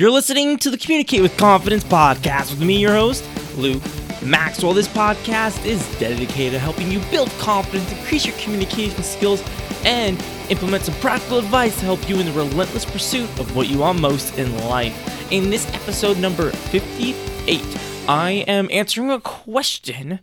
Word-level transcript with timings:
You're 0.00 0.10
listening 0.10 0.56
to 0.60 0.70
the 0.70 0.78
Communicate 0.78 1.20
with 1.20 1.36
Confidence 1.36 1.84
podcast 1.84 2.52
with 2.52 2.62
me, 2.62 2.78
your 2.78 2.94
host, 2.94 3.22
Luke 3.58 3.82
Maxwell. 4.22 4.72
This 4.72 4.88
podcast 4.88 5.66
is 5.66 5.86
dedicated 5.98 6.52
to 6.52 6.58
helping 6.58 6.90
you 6.90 7.00
build 7.10 7.28
confidence, 7.32 7.92
increase 7.92 8.24
your 8.24 8.34
communication 8.38 9.02
skills, 9.02 9.44
and 9.84 10.18
implement 10.48 10.84
some 10.84 10.94
practical 11.00 11.38
advice 11.38 11.78
to 11.80 11.84
help 11.84 12.08
you 12.08 12.18
in 12.18 12.24
the 12.24 12.32
relentless 12.32 12.86
pursuit 12.86 13.28
of 13.38 13.54
what 13.54 13.68
you 13.68 13.80
want 13.80 14.00
most 14.00 14.38
in 14.38 14.56
life. 14.68 15.30
In 15.30 15.50
this 15.50 15.70
episode 15.74 16.16
number 16.16 16.50
58, 16.50 17.60
I 18.08 18.30
am 18.48 18.68
answering 18.70 19.10
a 19.10 19.20
question, 19.20 20.20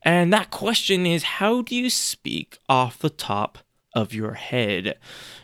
and 0.00 0.32
that 0.32 0.50
question 0.50 1.04
is 1.04 1.22
how 1.22 1.60
do 1.60 1.76
you 1.76 1.90
speak 1.90 2.56
off 2.66 2.98
the 2.98 3.10
top 3.10 3.58
of 3.92 4.14
your 4.14 4.32
head? 4.32 4.98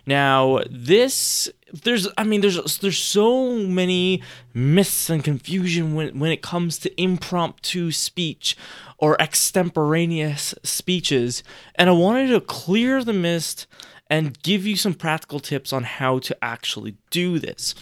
Now, 0.07 0.61
this 0.71 1.51
there's 1.83 2.09
I 2.17 2.25
mean 2.25 2.41
there's 2.41 2.79
there's 2.79 2.99
so 2.99 3.59
many 3.59 4.23
myths 4.53 5.11
and 5.11 5.25
confusion 5.25 5.95
when 5.95 6.19
when 6.19 6.31
it 6.31 6.43
comes 6.43 6.79
to 6.81 7.01
impromptu 7.01 7.91
speech 7.91 8.57
or 8.99 9.21
extemporaneous 9.21 10.55
speeches, 10.63 11.43
and 11.75 11.91
I 11.91 11.93
wanted 11.93 12.29
to 12.29 12.41
clear 12.41 13.03
the 13.03 13.13
mist 13.13 13.67
and 14.09 14.41
give 14.43 14.67
you 14.67 14.77
some 14.77 14.95
practical 14.95 15.41
tips 15.41 15.73
on 15.73 15.83
how 15.83 16.19
to 16.21 16.37
actually 16.45 16.97
do 17.11 17.39
this. 17.39 17.75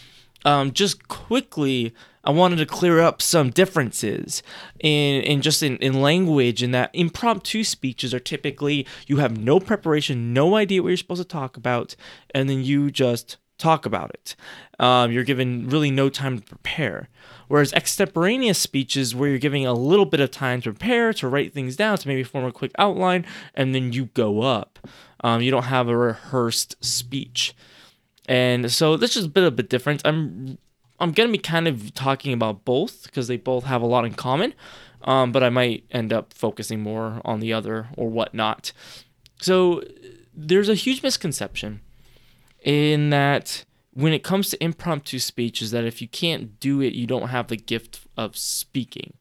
Um, 0.44 0.72
just 0.72 1.06
quickly, 1.08 1.94
I 2.24 2.30
wanted 2.30 2.56
to 2.56 2.66
clear 2.66 3.00
up 3.00 3.20
some 3.20 3.50
differences 3.50 4.42
in, 4.80 5.22
in 5.22 5.42
just 5.42 5.62
in, 5.62 5.76
in 5.78 6.00
language 6.00 6.62
and 6.62 6.74
that 6.74 6.90
impromptu 6.92 7.64
speeches 7.64 8.14
are 8.14 8.20
typically 8.20 8.86
you 9.06 9.18
have 9.18 9.38
no 9.38 9.60
preparation, 9.60 10.32
no 10.32 10.56
idea 10.56 10.82
what 10.82 10.88
you're 10.88 10.96
supposed 10.96 11.22
to 11.22 11.28
talk 11.28 11.56
about, 11.56 11.94
and 12.34 12.48
then 12.48 12.62
you 12.64 12.90
just 12.90 13.36
talk 13.62 13.86
about 13.86 14.10
it. 14.10 14.36
Um, 14.78 15.12
you're 15.12 15.24
given 15.24 15.68
really 15.68 15.90
no 15.90 16.08
time 16.08 16.38
to 16.38 16.44
prepare. 16.44 17.08
Whereas 17.48 17.72
extemporaneous 17.72 18.58
speeches, 18.58 19.14
where 19.14 19.28
you're 19.28 19.38
giving 19.38 19.66
a 19.66 19.74
little 19.74 20.06
bit 20.06 20.20
of 20.20 20.30
time 20.30 20.60
to 20.62 20.72
prepare, 20.72 21.12
to 21.14 21.28
write 21.28 21.52
things 21.52 21.76
down, 21.76 21.98
to 21.98 22.08
maybe 22.08 22.24
form 22.24 22.44
a 22.44 22.52
quick 22.52 22.72
outline, 22.78 23.26
and 23.54 23.74
then 23.74 23.92
you 23.92 24.06
go 24.06 24.42
up. 24.42 24.78
Um, 25.22 25.42
you 25.42 25.50
don't 25.50 25.64
have 25.64 25.88
a 25.88 25.96
rehearsed 25.96 26.82
speech. 26.84 27.54
And 28.26 28.70
so 28.70 28.96
this 28.96 29.16
is 29.16 29.26
a 29.26 29.28
bit 29.28 29.44
of 29.44 29.58
a 29.58 29.62
difference. 29.62 30.02
I'm 30.04 30.58
I'm 30.98 31.12
gonna 31.12 31.32
be 31.32 31.38
kind 31.38 31.66
of 31.66 31.92
talking 31.94 32.32
about 32.32 32.64
both 32.64 33.04
because 33.04 33.28
they 33.28 33.36
both 33.36 33.64
have 33.64 33.82
a 33.82 33.86
lot 33.86 34.04
in 34.04 34.14
common. 34.14 34.54
Um, 35.02 35.32
but 35.32 35.42
I 35.42 35.50
might 35.50 35.84
end 35.90 36.12
up 36.12 36.32
focusing 36.32 36.80
more 36.80 37.20
on 37.24 37.40
the 37.40 37.52
other 37.52 37.88
or 37.96 38.08
whatnot. 38.08 38.72
So 39.40 39.82
there's 40.32 40.68
a 40.68 40.74
huge 40.74 41.02
misconception 41.02 41.80
in 42.64 43.10
that 43.10 43.64
when 43.92 44.12
it 44.12 44.24
comes 44.24 44.48
to 44.50 44.64
impromptu 44.64 45.18
speech 45.18 45.60
is 45.60 45.70
that 45.70 45.84
if 45.84 46.00
you 46.00 46.08
can't 46.08 46.58
do 46.60 46.80
it, 46.80 46.94
you 46.94 47.06
don't 47.06 47.28
have 47.28 47.48
the 47.48 47.56
gift 47.56 48.06
of 48.16 48.36
speaking. 48.36 49.14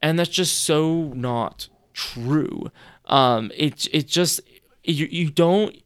And 0.00 0.18
that's 0.18 0.30
just 0.30 0.62
so 0.62 1.12
not 1.14 1.68
true. 1.94 2.70
Um, 3.04 3.52
it, 3.54 3.86
it 3.92 4.08
just, 4.08 4.40
you, 4.82 5.06
you 5.10 5.30
don't, 5.30 5.76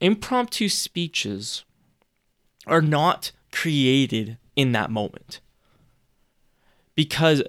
impromptu 0.00 0.68
speeches 0.68 1.64
are 2.66 2.82
not 2.82 3.30
created 3.52 4.38
in 4.56 4.72
that 4.72 4.90
moment. 4.90 5.40
Because 6.96 7.42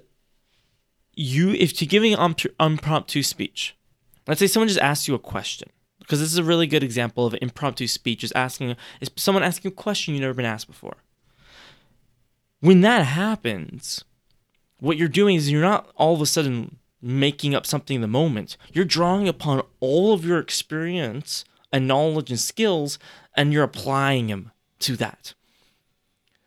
you, 1.14 1.50
if 1.50 1.80
you're 1.80 1.88
giving 1.88 2.14
an 2.14 2.36
impromptu 2.60 3.22
speech, 3.22 3.76
let's 4.28 4.38
say 4.38 4.46
someone 4.46 4.68
just 4.68 4.80
asks 4.80 5.08
you 5.08 5.14
a 5.14 5.18
question, 5.18 5.70
because 6.06 6.20
this 6.20 6.30
is 6.30 6.38
a 6.38 6.44
really 6.44 6.68
good 6.68 6.84
example 6.84 7.26
of 7.26 7.36
impromptu 7.42 7.88
speech 7.88 8.22
is 8.22 8.32
asking 8.32 8.76
is 9.00 9.10
someone 9.16 9.42
asking 9.42 9.72
a 9.72 9.74
question 9.74 10.14
you've 10.14 10.20
never 10.20 10.34
been 10.34 10.44
asked 10.44 10.68
before. 10.68 10.98
When 12.60 12.80
that 12.82 13.02
happens 13.02 14.04
what 14.78 14.96
you're 14.96 15.08
doing 15.08 15.36
is 15.36 15.50
you're 15.50 15.62
not 15.62 15.90
all 15.96 16.14
of 16.14 16.20
a 16.20 16.26
sudden 16.26 16.76
making 17.00 17.54
up 17.54 17.66
something 17.66 17.96
in 17.96 18.00
the 18.00 18.06
moment. 18.06 18.56
You're 18.72 18.84
drawing 18.84 19.28
upon 19.28 19.62
all 19.80 20.12
of 20.12 20.24
your 20.24 20.38
experience 20.38 21.44
and 21.72 21.88
knowledge 21.88 22.30
and 22.30 22.40
skills 22.40 22.98
and 23.34 23.52
you're 23.52 23.64
applying 23.64 24.28
them 24.28 24.52
to 24.80 24.96
that. 24.96 25.34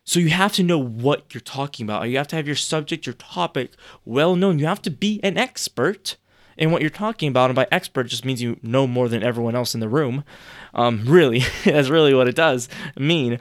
So 0.04 0.20
you 0.20 0.30
have 0.30 0.54
to 0.54 0.64
know 0.64 0.80
what 0.80 1.34
you're 1.34 1.42
talking 1.42 1.86
about. 1.86 2.10
You 2.10 2.18
have 2.18 2.28
to 2.30 2.36
have 2.36 2.48
your 2.48 2.56
subject 2.56 3.06
your 3.06 3.14
topic 3.14 3.74
well 4.06 4.36
known. 4.36 4.58
You 4.58 4.66
have 4.66 4.82
to 4.84 4.92
be 4.92 5.20
an 5.24 5.38
expert 5.38 6.18
and 6.60 6.72
what 6.72 6.82
you're 6.82 6.92
talking 6.92 7.30
about. 7.30 7.50
And 7.50 7.56
by 7.56 7.68
expert 7.72 8.04
just 8.04 8.26
means 8.26 8.42
you 8.42 8.60
know 8.62 8.86
more 8.86 9.10
than 9.10 9.24
everyone 9.24 9.56
else 9.56 9.74
in 9.74 9.80
the 9.80 9.90
room. 9.90 10.24
Um, 10.76 11.04
really, 11.08 11.44
that's 11.66 11.90
really 11.90 12.14
what 12.14 12.28
it 12.28 12.36
does 12.36 12.70
mean. 12.96 13.40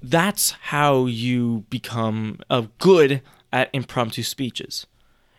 That's 0.00 0.52
how 0.52 1.06
you 1.06 1.64
become 1.68 2.38
a 2.48 2.68
good 2.78 3.20
at 3.52 3.68
impromptu 3.72 4.22
speeches. 4.22 4.86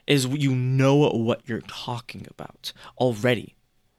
Is 0.05 0.25
you 0.25 0.53
know 0.53 1.09
what 1.09 1.47
you're 1.47 1.61
talking 1.61 2.27
about 2.29 2.73
already. 2.97 3.55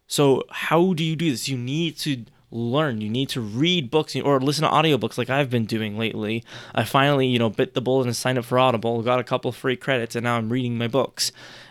So 0.06 0.42
how 0.50 0.92
do 0.92 1.04
you 1.04 1.14
do 1.14 1.30
this? 1.30 1.48
You 1.48 1.56
need 1.56 1.97
to 1.98 2.24
learn. 2.50 3.00
You 3.00 3.08
need 3.08 3.28
to 3.30 3.41
read 3.41 3.92
books 3.92 4.16
or 4.16 4.41
listen 4.41 4.64
to 4.64 4.70
audiobooks 4.70 5.16
like 5.16 5.30
I've 5.30 5.50
been 5.50 5.66
doing 5.66 5.97
lately. 5.97 6.44
I 6.74 6.82
finally, 6.82 7.28
you 7.28 7.38
know, 7.38 7.48
bit 7.48 7.74
the 7.74 7.80
bullet 7.80 8.06
and 8.06 8.16
signed 8.16 8.38
up 8.38 8.44
for 8.44 8.58
Audible, 8.58 9.02
got 9.02 9.20
a 9.20 9.24
couple 9.24 9.52
free 9.52 9.76
credits, 9.76 10.16
and 10.16 10.24
now 10.24 10.36
I'm 10.36 10.50
reading 10.50 10.76
my 10.76 10.88
books 10.88 11.30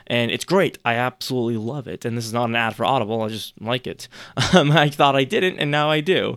and 0.10 0.32
it's 0.32 0.46
great. 0.46 0.78
I 0.84 0.96
absolutely 0.96 1.58
love 1.58 1.88
it. 1.88 2.04
And 2.04 2.18
this 2.18 2.26
is 2.26 2.34
not 2.34 2.50
an 2.50 2.56
ad 2.56 2.76
for 2.76 2.84
Audible. 2.84 3.22
I 3.22 3.30
just 3.30 3.60
like 3.62 3.88
it. 3.88 4.08
Um, 4.52 4.72
I 4.72 4.90
thought 4.90 5.16
I 5.16 5.26
didn't, 5.26 5.60
and 5.60 5.70
now 5.70 5.92
I 5.92 6.02
do. 6.02 6.36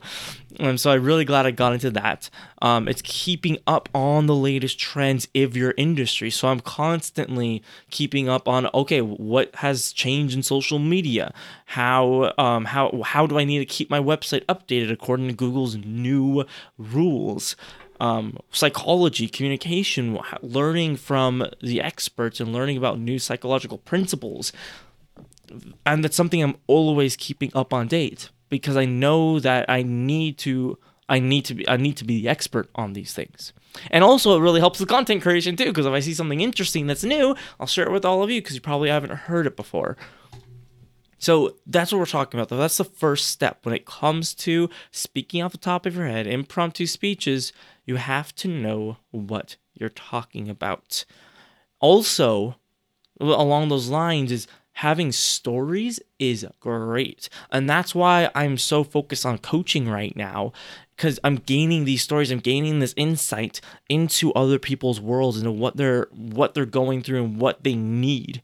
And 0.61 0.79
so 0.79 0.91
I'm 0.91 1.03
really 1.03 1.25
glad 1.25 1.47
I 1.47 1.51
got 1.51 1.73
into 1.73 1.91
that. 1.93 2.29
Um, 2.61 2.87
it's 2.87 3.01
keeping 3.03 3.57
up 3.67 3.89
on 3.95 4.27
the 4.27 4.35
latest 4.35 4.79
trends 4.79 5.29
of 5.35 5.57
your 5.57 5.73
industry. 5.79 6.29
So 6.31 6.49
I'm 6.49 6.61
constantly 6.61 7.63
keeping 7.91 8.29
up 8.29 8.49
on 8.49 8.69
okay, 8.75 9.01
what 9.01 9.55
has 9.57 9.93
changed 9.93 10.35
in 10.35 10.43
social 10.43 10.79
media? 10.79 11.33
How 11.67 12.35
um, 12.37 12.67
how 12.67 13.01
how 13.03 13.27
do 13.27 13.39
I 13.39 13.45
need 13.45 13.61
to 13.61 13.65
keep 13.65 13.89
my 13.89 14.01
website 14.01 14.45
updated 14.45 14.93
according 14.93 15.29
to 15.29 15.35
Google's 15.35 15.77
new 15.77 16.45
rules? 16.77 17.57
Um, 18.03 18.37
psychology, 18.51 19.29
communication, 19.29 20.19
learning 20.43 20.97
from 20.97 21.47
the 21.63 21.81
experts 21.81 22.41
and 22.41 22.53
learning 22.53 22.77
about 22.77 22.99
new 22.99 23.17
psychological 23.17 23.79
principles. 23.79 24.53
And 25.87 26.03
that's 26.03 26.17
something 26.17 26.43
I'm 26.43 26.57
always 26.67 27.15
keeping 27.15 27.53
up 27.55 27.73
on 27.73 27.87
date 27.87 28.31
because 28.49 28.77
I 28.77 28.87
know 28.87 29.39
that 29.39 29.71
I 29.71 29.85
need 29.85 30.37
to 30.39 30.79
I 31.09 31.21
need 31.21 31.45
to 31.45 31.55
be 31.55 31.69
I 31.69 31.77
need 31.77 31.97
to 31.99 32.05
be 32.05 32.21
the 32.21 32.29
expert 32.29 32.69
on 32.75 32.95
these 32.95 33.13
things. 33.15 33.53
And 33.93 34.03
also 34.03 34.37
it 34.37 34.41
really 34.41 34.61
helps 34.61 34.81
the 34.81 34.87
content 34.87 35.23
creation 35.23 35.55
too 35.55 35.67
because 35.67 35.87
if 35.87 35.93
I 35.93 36.01
see 36.01 36.15
something 36.15 36.41
interesting 36.41 36.89
that's 36.89 37.05
new, 37.05 37.37
I'll 37.61 37.69
share 37.69 37.87
it 37.87 37.93
with 37.93 38.05
all 38.05 38.25
of 38.25 38.31
you 38.31 38.41
because 38.41 38.57
you 38.57 38.61
probably 38.61 38.89
haven't 38.89 39.13
heard 39.13 39.47
it 39.47 39.55
before. 39.55 39.97
So 41.23 41.55
that's 41.65 41.93
what 41.93 42.01
we're 42.01 42.07
talking 42.07 42.41
about 42.41 42.49
though. 42.49 42.57
That's 42.57 42.79
the 42.79 42.85
first 42.85 43.29
step 43.29 43.65
when 43.65 43.77
it 43.77 43.87
comes 43.87 44.35
to 44.35 44.69
speaking 44.91 45.41
off 45.41 45.53
the 45.53 45.59
top 45.59 45.87
of 45.87 45.95
your 45.95 46.09
head, 46.09 46.27
impromptu 46.27 46.85
speeches, 46.85 47.53
you 47.87 47.95
have 47.95 48.35
to 48.35 48.49
know 48.49 48.97
what 49.13 49.55
you're 49.73 49.89
talking 49.89 50.49
about. 50.49 51.05
Also, 51.79 52.57
along 53.21 53.69
those 53.69 53.89
lines 53.89 54.33
is 54.33 54.49
having 54.73 55.13
stories 55.13 56.01
is 56.19 56.45
great. 56.59 57.29
And 57.53 57.71
that's 57.71 57.95
why 57.95 58.29
I'm 58.35 58.59
so 58.59 58.83
focused 58.83 59.25
on 59.25 59.39
coaching 59.39 59.89
right 59.89 60.17
now 60.17 60.53
because 60.97 61.21
I'm 61.23 61.37
gaining 61.37 61.85
these 61.85 62.03
stories, 62.03 62.33
I'm 62.33 62.41
gaining 62.41 62.81
this 62.81 62.95
insight 62.97 63.61
into 63.89 64.33
other 64.33 64.59
people's 64.59 65.01
worlds 65.01 65.41
and 65.41 65.57
what 65.61 65.77
they're 65.77 66.09
what 66.11 66.55
they're 66.55 66.67
going 66.67 67.01
through 67.01 67.23
and 67.23 67.41
what 67.41 67.63
they 67.63 67.77
need. 67.77 68.43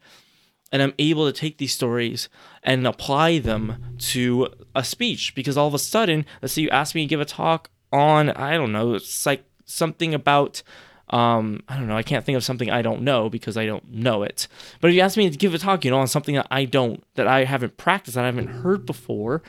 And 0.70 0.82
I'm 0.82 0.94
able 0.98 1.26
to 1.26 1.32
take 1.32 1.58
these 1.58 1.72
stories 1.72 2.28
and 2.62 2.86
apply 2.86 3.38
them 3.38 3.94
to 3.98 4.48
a 4.74 4.84
speech 4.84 5.34
because 5.34 5.56
all 5.56 5.66
of 5.66 5.74
a 5.74 5.78
sudden, 5.78 6.26
let's 6.42 6.54
say 6.54 6.62
you 6.62 6.70
ask 6.70 6.94
me 6.94 7.02
to 7.02 7.08
give 7.08 7.20
a 7.20 7.24
talk 7.24 7.70
on 7.92 8.30
I 8.30 8.56
don't 8.56 8.72
know, 8.72 8.94
it's 8.94 9.24
like 9.24 9.44
something 9.64 10.14
about 10.14 10.62
um, 11.10 11.62
I 11.68 11.76
don't 11.76 11.88
know, 11.88 11.96
I 11.96 12.02
can't 12.02 12.24
think 12.24 12.36
of 12.36 12.44
something 12.44 12.70
I 12.70 12.82
don't 12.82 13.00
know 13.00 13.30
because 13.30 13.56
I 13.56 13.64
don't 13.64 13.90
know 13.90 14.22
it. 14.22 14.46
But 14.80 14.90
if 14.90 14.94
you 14.94 15.00
ask 15.00 15.16
me 15.16 15.30
to 15.30 15.36
give 15.36 15.54
a 15.54 15.58
talk, 15.58 15.84
you 15.84 15.90
know, 15.90 16.00
on 16.00 16.06
something 16.06 16.34
that 16.34 16.46
I 16.50 16.66
don't 16.66 17.02
that 17.14 17.26
I 17.26 17.44
haven't 17.44 17.78
practiced, 17.78 18.16
that 18.16 18.24
I 18.24 18.26
haven't 18.26 18.48
heard 18.48 18.84
before, 18.84 19.42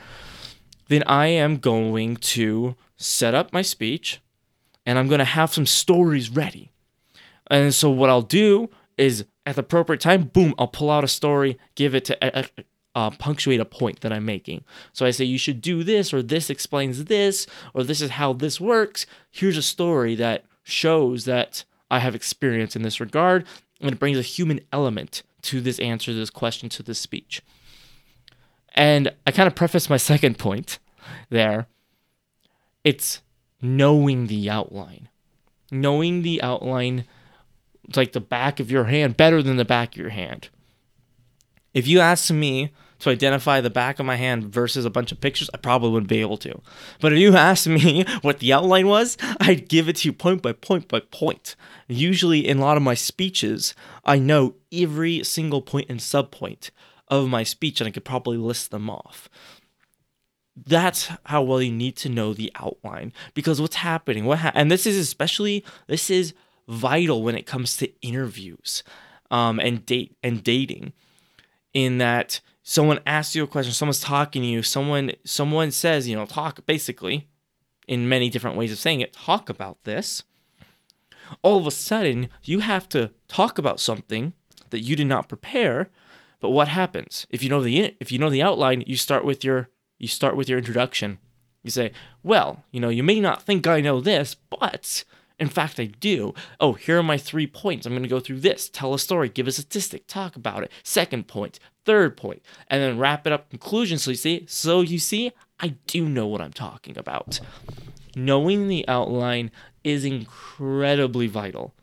then 0.88 1.02
I 1.06 1.26
am 1.26 1.58
going 1.58 2.16
to 2.16 2.76
set 2.96 3.34
up 3.34 3.52
my 3.52 3.62
speech 3.62 4.20
and 4.86 4.98
I'm 4.98 5.08
going 5.08 5.18
to 5.18 5.24
have 5.24 5.52
some 5.52 5.66
stories 5.66 6.30
ready. 6.30 6.70
And 7.48 7.74
so 7.74 7.90
what 7.90 8.10
I'll 8.10 8.22
do 8.22 8.70
is 8.96 9.24
at 9.50 9.56
the 9.56 9.62
appropriate 9.62 10.00
time, 10.00 10.24
boom, 10.32 10.54
I'll 10.58 10.68
pull 10.68 10.90
out 10.90 11.02
a 11.02 11.08
story, 11.08 11.58
give 11.74 11.92
it 11.92 12.04
to 12.04 12.38
uh, 12.38 12.44
uh, 12.94 13.10
punctuate 13.10 13.58
a 13.58 13.64
point 13.64 14.00
that 14.00 14.12
I'm 14.12 14.24
making. 14.24 14.62
So 14.92 15.04
I 15.04 15.10
say, 15.10 15.24
you 15.24 15.38
should 15.38 15.60
do 15.60 15.82
this, 15.82 16.14
or 16.14 16.22
this 16.22 16.50
explains 16.50 17.04
this, 17.06 17.48
or 17.74 17.82
this 17.82 18.00
is 18.00 18.10
how 18.10 18.32
this 18.32 18.60
works. 18.60 19.06
Here's 19.28 19.56
a 19.56 19.62
story 19.62 20.14
that 20.14 20.44
shows 20.62 21.24
that 21.24 21.64
I 21.90 21.98
have 21.98 22.14
experience 22.14 22.76
in 22.76 22.82
this 22.82 23.00
regard, 23.00 23.44
and 23.80 23.90
it 23.90 23.98
brings 23.98 24.18
a 24.18 24.22
human 24.22 24.60
element 24.72 25.24
to 25.42 25.60
this 25.60 25.80
answer, 25.80 26.14
this 26.14 26.30
question, 26.30 26.68
to 26.68 26.84
this 26.84 27.00
speech. 27.00 27.42
And 28.74 29.12
I 29.26 29.32
kind 29.32 29.48
of 29.48 29.56
preface 29.56 29.90
my 29.90 29.96
second 30.12 30.38
point 30.38 30.78
there. 31.28 31.66
It's 32.84 33.20
knowing 33.60 34.28
the 34.28 34.48
outline. 34.48 35.08
Knowing 35.72 36.22
the 36.22 36.40
outline 36.40 37.04
like 37.96 38.12
the 38.12 38.20
back 38.20 38.60
of 38.60 38.70
your 38.70 38.84
hand 38.84 39.16
better 39.16 39.42
than 39.42 39.56
the 39.56 39.64
back 39.64 39.94
of 39.94 39.98
your 39.98 40.10
hand. 40.10 40.48
If 41.72 41.86
you 41.86 42.00
asked 42.00 42.32
me 42.32 42.72
to 43.00 43.10
identify 43.10 43.60
the 43.60 43.70
back 43.70 43.98
of 43.98 44.06
my 44.06 44.16
hand 44.16 44.44
versus 44.52 44.84
a 44.84 44.90
bunch 44.90 45.10
of 45.10 45.20
pictures, 45.20 45.50
I 45.52 45.56
probably 45.56 45.90
wouldn't 45.90 46.08
be 46.08 46.20
able 46.20 46.36
to. 46.38 46.60
But 47.00 47.12
if 47.12 47.18
you 47.18 47.34
asked 47.34 47.66
me 47.66 48.04
what 48.22 48.38
the 48.38 48.52
outline 48.52 48.86
was, 48.86 49.16
I'd 49.40 49.68
give 49.68 49.88
it 49.88 49.96
to 49.96 50.08
you 50.08 50.12
point 50.12 50.42
by 50.42 50.52
point 50.52 50.88
by 50.88 51.00
point. 51.00 51.56
Usually, 51.88 52.46
in 52.46 52.58
a 52.58 52.60
lot 52.60 52.76
of 52.76 52.82
my 52.82 52.94
speeches, 52.94 53.74
I 54.04 54.18
know 54.18 54.54
every 54.72 55.24
single 55.24 55.62
point 55.62 55.86
and 55.88 55.98
subpoint 55.98 56.70
of 57.08 57.28
my 57.28 57.42
speech, 57.42 57.80
and 57.80 57.88
I 57.88 57.90
could 57.90 58.04
probably 58.04 58.36
list 58.36 58.70
them 58.70 58.88
off. 58.88 59.28
That's 60.56 61.10
how 61.24 61.42
well 61.42 61.62
you 61.62 61.72
need 61.72 61.96
to 61.98 62.08
know 62.08 62.34
the 62.34 62.52
outline 62.56 63.12
because 63.34 63.60
what's 63.60 63.76
happening, 63.76 64.26
what 64.26 64.40
ha- 64.40 64.52
and 64.54 64.70
this 64.70 64.86
is 64.86 64.96
especially 64.96 65.64
this 65.86 66.10
is 66.10 66.34
vital 66.70 67.22
when 67.22 67.36
it 67.36 67.46
comes 67.46 67.76
to 67.76 67.92
interviews 68.00 68.82
um, 69.30 69.58
and 69.58 69.84
date 69.84 70.16
and 70.22 70.42
dating 70.44 70.92
in 71.74 71.98
that 71.98 72.40
someone 72.62 73.00
asks 73.04 73.34
you 73.34 73.42
a 73.42 73.46
question 73.46 73.72
someone's 73.72 74.00
talking 74.00 74.42
to 74.42 74.48
you 74.48 74.62
someone 74.62 75.12
someone 75.24 75.70
says 75.70 76.08
you 76.08 76.16
know 76.16 76.26
talk 76.26 76.64
basically 76.66 77.28
in 77.90 78.08
many 78.08 78.30
different 78.30 78.56
ways 78.56 78.70
of 78.70 78.78
saying 78.78 79.00
it 79.00 79.12
talk 79.12 79.48
about 79.48 79.82
this. 79.82 80.22
All 81.42 81.58
of 81.58 81.66
a 81.66 81.72
sudden 81.72 82.28
you 82.44 82.60
have 82.60 82.88
to 82.90 83.10
talk 83.26 83.58
about 83.58 83.80
something 83.80 84.32
that 84.70 84.80
you 84.80 84.94
did 84.94 85.08
not 85.08 85.28
prepare 85.28 85.90
but 86.38 86.50
what 86.50 86.68
happens? 86.68 87.26
If 87.28 87.42
you 87.42 87.50
know 87.50 87.60
the 87.60 87.96
if 88.00 88.10
you 88.12 88.18
know 88.18 88.30
the 88.30 88.42
outline 88.42 88.84
you 88.86 88.96
start 88.96 89.24
with 89.24 89.44
your 89.44 89.68
you 89.98 90.08
start 90.08 90.36
with 90.36 90.48
your 90.48 90.56
introduction. 90.56 91.18
You 91.64 91.70
say 91.70 91.90
well 92.22 92.64
you 92.70 92.78
know 92.78 92.88
you 92.88 93.02
may 93.02 93.20
not 93.20 93.42
think 93.42 93.66
i 93.66 93.80
know 93.80 94.00
this 94.00 94.34
but 94.34 95.04
in 95.40 95.48
fact, 95.48 95.80
I 95.80 95.86
do. 95.86 96.34
Oh, 96.60 96.74
here 96.74 96.98
are 96.98 97.02
my 97.02 97.16
three 97.16 97.46
points. 97.46 97.86
I'm 97.86 97.92
going 97.92 98.02
to 98.02 98.08
go 98.08 98.20
through 98.20 98.40
this, 98.40 98.68
tell 98.68 98.92
a 98.92 98.98
story, 98.98 99.30
give 99.30 99.48
a 99.48 99.52
statistic, 99.52 100.06
talk 100.06 100.36
about 100.36 100.62
it. 100.62 100.70
Second 100.84 101.28
point, 101.28 101.58
third 101.86 102.16
point, 102.16 102.42
and 102.68 102.82
then 102.82 102.98
wrap 102.98 103.26
it 103.26 103.32
up 103.32 103.48
conclusion. 103.48 103.98
So 103.98 104.10
you 104.10 104.16
see, 104.18 104.44
so 104.46 104.82
you 104.82 104.98
see, 104.98 105.32
I 105.58 105.68
do 105.86 106.06
know 106.06 106.26
what 106.26 106.42
I'm 106.42 106.52
talking 106.52 106.98
about. 106.98 107.40
Knowing 108.14 108.68
the 108.68 108.86
outline 108.86 109.50
is 109.82 110.04
incredibly 110.04 111.26
vital 111.26 111.74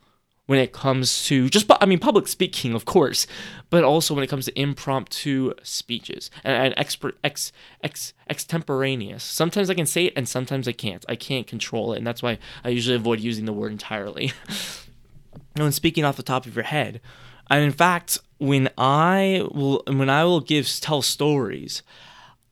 when 0.48 0.60
it 0.60 0.74
comes 0.74 1.26
to 1.26 1.50
just 1.50 1.70
I 1.80 1.86
mean 1.86 2.00
public 2.00 2.28
speaking, 2.28 2.74
of 2.74 2.86
course, 2.86 3.28
but 3.70 3.84
also 3.84 4.16
when 4.16 4.24
it 4.24 4.28
comes 4.28 4.46
to 4.46 4.60
impromptu 4.60 5.54
speeches 5.62 6.32
and, 6.44 6.66
and 6.66 6.74
expert 6.78 7.18
ex 7.24 7.52
ex 7.84 8.14
extemporaneous. 8.30 9.24
Sometimes 9.24 9.70
I 9.70 9.76
can 9.76 9.86
say 9.86 10.06
it 10.06 10.14
and 10.16 10.28
sometimes 10.28 10.68
I 10.68 10.72
can't. 10.72 11.06
I 11.08 11.16
can't 11.16 11.46
control 11.46 11.94
it, 11.94 11.98
and 11.98 12.08
that's 12.08 12.24
why 12.24 12.40
I 12.64 12.70
usually 12.70 12.96
avoid 12.96 13.20
using 13.20 13.46
the 13.46 13.54
word 13.54 13.72
entirely. 13.72 14.32
when 15.56 15.72
speaking 15.72 16.04
off 16.04 16.18
the 16.18 16.24
top 16.24 16.46
of 16.46 16.56
your 16.56 16.64
head, 16.64 17.02
and 17.50 17.64
in 17.64 17.72
fact, 17.72 18.20
when 18.38 18.70
I 18.78 19.44
will 19.52 19.84
when 19.86 20.10
I 20.10 20.24
will 20.24 20.42
give 20.42 20.68
tell 20.80 21.02
stories, 21.02 21.84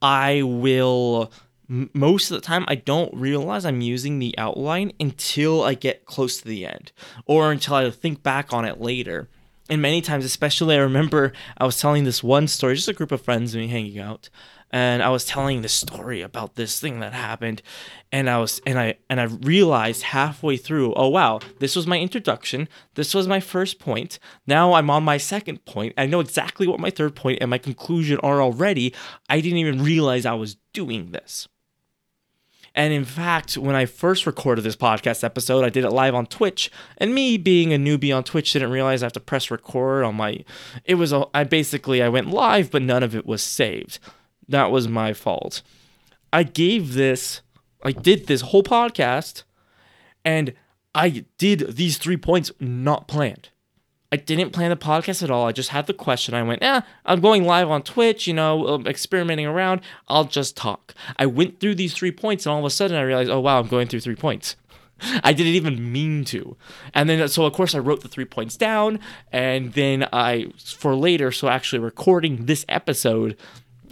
I 0.01 0.41
will 0.43 1.31
most 1.67 2.31
of 2.31 2.35
the 2.35 2.41
time 2.41 2.65
I 2.67 2.75
don't 2.75 3.13
realize 3.13 3.65
I'm 3.65 3.81
using 3.81 4.19
the 4.19 4.37
outline 4.37 4.93
until 4.99 5.63
I 5.63 5.73
get 5.73 6.05
close 6.05 6.37
to 6.37 6.47
the 6.47 6.65
end 6.65 6.91
or 7.25 7.51
until 7.51 7.75
I 7.75 7.89
think 7.89 8.23
back 8.23 8.53
on 8.53 8.65
it 8.65 8.79
later. 8.79 9.29
And 9.67 9.81
many 9.81 10.01
times, 10.01 10.25
especially 10.25 10.75
I 10.75 10.79
remember 10.79 11.33
I 11.57 11.65
was 11.65 11.79
telling 11.79 12.03
this 12.03 12.23
one 12.23 12.47
story, 12.47 12.75
just 12.75 12.87
a 12.87 12.93
group 12.93 13.11
of 13.11 13.21
friends 13.21 13.55
me 13.55 13.67
hanging 13.67 13.97
out, 13.97 14.29
and 14.69 15.01
I 15.01 15.09
was 15.09 15.25
telling 15.25 15.61
this 15.61 15.73
story 15.73 16.21
about 16.21 16.55
this 16.55 16.79
thing 16.79 16.99
that 16.99 17.13
happened, 17.13 17.63
and 18.11 18.29
I 18.29 18.37
was 18.37 18.61
and 18.67 18.77
I 18.77 18.97
and 19.09 19.19
I 19.19 19.23
realized 19.23 20.03
halfway 20.03 20.57
through, 20.57 20.93
oh 20.95 21.07
wow, 21.07 21.39
this 21.59 21.75
was 21.75 21.87
my 21.87 21.99
introduction, 21.99 22.69
this 22.93 23.15
was 23.15 23.27
my 23.27 23.39
first 23.39 23.79
point. 23.79 24.19
Now 24.45 24.73
I'm 24.73 24.91
on 24.91 25.03
my 25.03 25.17
second 25.17 25.65
point. 25.65 25.95
I 25.97 26.05
know 26.05 26.19
exactly 26.19 26.67
what 26.67 26.79
my 26.79 26.91
third 26.91 27.15
point 27.15 27.39
and 27.41 27.49
my 27.49 27.57
conclusion 27.57 28.19
are 28.19 28.43
already. 28.43 28.93
I 29.29 29.41
didn't 29.41 29.57
even 29.57 29.83
realize 29.83 30.27
I 30.27 30.33
was 30.33 30.57
doing 30.73 31.11
this. 31.11 31.47
And 32.75 32.93
in 32.93 33.05
fact, 33.05 33.57
when 33.57 33.73
I 33.73 33.85
first 33.85 34.25
recorded 34.25 34.63
this 34.63 34.75
podcast 34.75 35.23
episode, 35.23 35.63
I 35.63 35.69
did 35.69 35.85
it 35.85 35.91
live 35.91 36.13
on 36.13 36.25
Twitch. 36.25 36.69
And 36.97 37.15
me 37.15 37.37
being 37.37 37.73
a 37.73 37.77
newbie 37.77 38.15
on 38.15 38.25
Twitch 38.25 38.51
didn't 38.51 38.69
realize 38.69 39.01
I 39.01 39.05
have 39.05 39.13
to 39.13 39.21
press 39.21 39.49
record 39.49 40.03
on 40.03 40.15
my 40.15 40.43
it 40.83 40.95
was 40.95 41.13
a, 41.13 41.25
I 41.33 41.45
basically 41.45 42.03
I 42.03 42.09
went 42.09 42.29
live 42.29 42.69
but 42.69 42.81
none 42.81 43.01
of 43.01 43.15
it 43.15 43.25
was 43.25 43.41
saved. 43.41 43.99
That 44.47 44.71
was 44.71 44.89
my 44.89 45.13
fault. 45.13 45.61
I 46.33 46.43
gave 46.43 46.93
this, 46.95 47.41
I 47.81 47.93
did 47.93 48.27
this 48.27 48.41
whole 48.41 48.61
podcast, 48.61 49.43
and 50.25 50.53
I 50.93 51.23
did 51.37 51.77
these 51.77 51.97
three 51.97 52.17
points 52.17 52.51
not 52.59 53.07
planned. 53.07 53.49
I 54.15 54.17
didn't 54.17 54.51
plan 54.51 54.69
the 54.69 54.77
podcast 54.77 55.23
at 55.23 55.29
all. 55.29 55.45
I 55.45 55.51
just 55.51 55.71
had 55.71 55.87
the 55.87 55.93
question. 55.93 56.33
I 56.33 56.41
went, 56.41 56.63
eh, 56.63 56.79
I'm 57.05 57.19
going 57.19 57.43
live 57.43 57.69
on 57.69 57.83
Twitch, 57.83 58.27
you 58.27 58.33
know, 58.33 58.65
um, 58.65 58.87
experimenting 58.87 59.45
around. 59.45 59.81
I'll 60.07 60.23
just 60.23 60.55
talk. 60.55 60.95
I 61.19 61.25
went 61.25 61.59
through 61.59 61.75
these 61.75 61.93
three 61.93 62.13
points, 62.13 62.45
and 62.45 62.53
all 62.53 62.59
of 62.59 62.63
a 62.63 62.69
sudden 62.69 62.95
I 62.95 63.01
realized, 63.01 63.29
oh, 63.29 63.41
wow, 63.41 63.59
I'm 63.59 63.67
going 63.67 63.89
through 63.89 63.99
three 63.99 64.15
points. 64.15 64.55
I 65.25 65.33
didn't 65.33 65.51
even 65.55 65.91
mean 65.91 66.23
to. 66.25 66.55
And 66.93 67.09
then, 67.09 67.27
so 67.27 67.43
of 67.43 67.51
course, 67.51 67.75
I 67.75 67.79
wrote 67.79 68.03
the 68.03 68.07
three 68.07 68.23
points 68.23 68.55
down. 68.55 69.01
And 69.33 69.73
then 69.73 70.07
I, 70.13 70.45
for 70.63 70.95
later, 70.95 71.33
so 71.33 71.49
actually 71.49 71.79
recording 71.79 72.45
this 72.45 72.63
episode, 72.69 73.35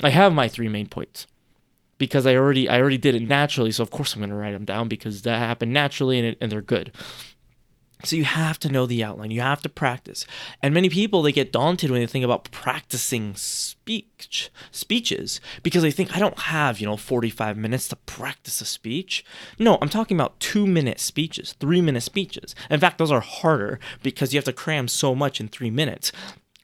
I 0.04 0.12
have 0.12 0.32
my 0.32 0.48
three 0.48 0.70
main 0.70 0.88
points 0.88 1.28
because 1.98 2.26
I 2.26 2.38
already 2.38 2.70
I 2.70 2.80
already 2.80 2.98
did 2.98 3.14
it 3.14 3.24
naturally. 3.24 3.72
So 3.72 3.84
of 3.84 3.92
course 3.92 4.14
I'm 4.14 4.22
going 4.22 4.30
to 4.30 4.38
write 4.38 4.54
them 4.54 4.66
down 4.66 4.88
because 4.88 5.24
that 5.24 5.38
happened 5.38 5.74
naturally 5.74 6.18
and, 6.20 6.28
it, 6.30 6.38
and 6.40 6.50
they're 6.50 6.62
good. 6.62 6.94
So 8.06 8.18
you 8.18 8.26
have 8.26 8.60
to 8.60 8.70
know 8.70 8.86
the 8.86 9.04
outline. 9.04 9.32
You 9.32 9.40
have 9.42 9.62
to 9.62 9.70
practice. 9.70 10.28
And 10.62 10.74
many 10.74 10.90
people 10.90 11.22
they 11.22 11.32
get 11.32 11.54
daunted 11.54 11.90
when 11.90 12.02
they 12.02 12.08
think 12.08 12.26
about 12.26 12.52
practicing 12.52 13.34
speech 13.36 14.52
speeches 14.72 15.40
because 15.62 15.84
they 15.84 15.92
think 15.92 16.16
I 16.16 16.20
don't 16.20 16.38
have, 16.40 16.80
you 16.80 16.86
know, 16.86 16.98
45 16.98 17.58
minutes 17.58 17.88
to 17.90 17.96
practice 17.96 18.60
a 18.60 18.66
speech. 18.66 19.24
No, 19.58 19.78
I'm 19.82 19.90
talking 19.90 20.18
about 20.18 20.40
2-minute 20.40 21.00
speeches, 21.00 21.56
3-minute 21.60 22.04
speeches. 22.04 22.56
In 22.70 22.80
fact, 22.80 22.98
those 22.98 23.12
are 23.12 23.22
harder 23.22 23.80
because 24.02 24.34
you 24.34 24.38
have 24.38 24.46
to 24.46 24.54
cram 24.54 24.88
so 24.88 25.16
much 25.16 25.40
in 25.40 25.48
3 25.48 25.70
minutes. 25.70 26.12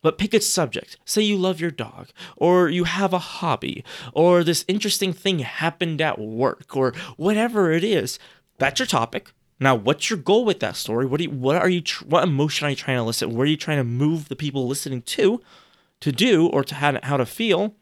But 0.01 0.18
pick 0.18 0.33
a 0.33 0.41
subject. 0.41 0.97
Say 1.03 1.24
you 1.24 1.36
love 1.38 1.59
your 1.59 1.71
dog, 1.71 2.09
or 2.38 2.69
you 2.69 2.86
have 2.86 3.12
a 3.12 3.19
hobby, 3.19 3.83
or 4.13 4.44
this 4.44 4.63
interesting 4.68 5.12
thing 5.12 5.39
happened 5.39 6.01
at 6.01 6.19
work, 6.19 6.75
or 6.75 6.94
whatever 7.18 7.71
it 7.71 7.83
is. 7.83 8.18
That's 8.59 8.80
your 8.80 8.88
topic. 8.88 9.31
Now, 9.59 9.75
what's 9.75 10.09
your 10.09 10.19
goal 10.19 10.45
with 10.45 10.59
that 10.61 10.75
story? 10.75 11.06
What 11.06 11.17
do 11.17 11.25
you, 11.25 11.31
what 11.31 11.57
are 11.57 11.69
you 11.69 11.83
what 12.05 12.24
emotion 12.24 12.67
are 12.67 12.69
you 12.69 12.75
trying 12.75 12.98
to 12.98 13.01
elicit? 13.01 13.29
What 13.29 13.43
are 13.43 13.50
you 13.50 13.57
trying 13.57 13.77
to 13.77 13.84
move 13.84 14.29
the 14.29 14.36
people 14.36 14.67
listening 14.67 15.01
to 15.03 15.41
to 16.00 16.12
do 16.12 16.48
or 16.48 16.63
to 16.63 16.75
how, 16.75 16.98
how 17.03 17.17
to 17.17 17.25
feel? 17.25 17.75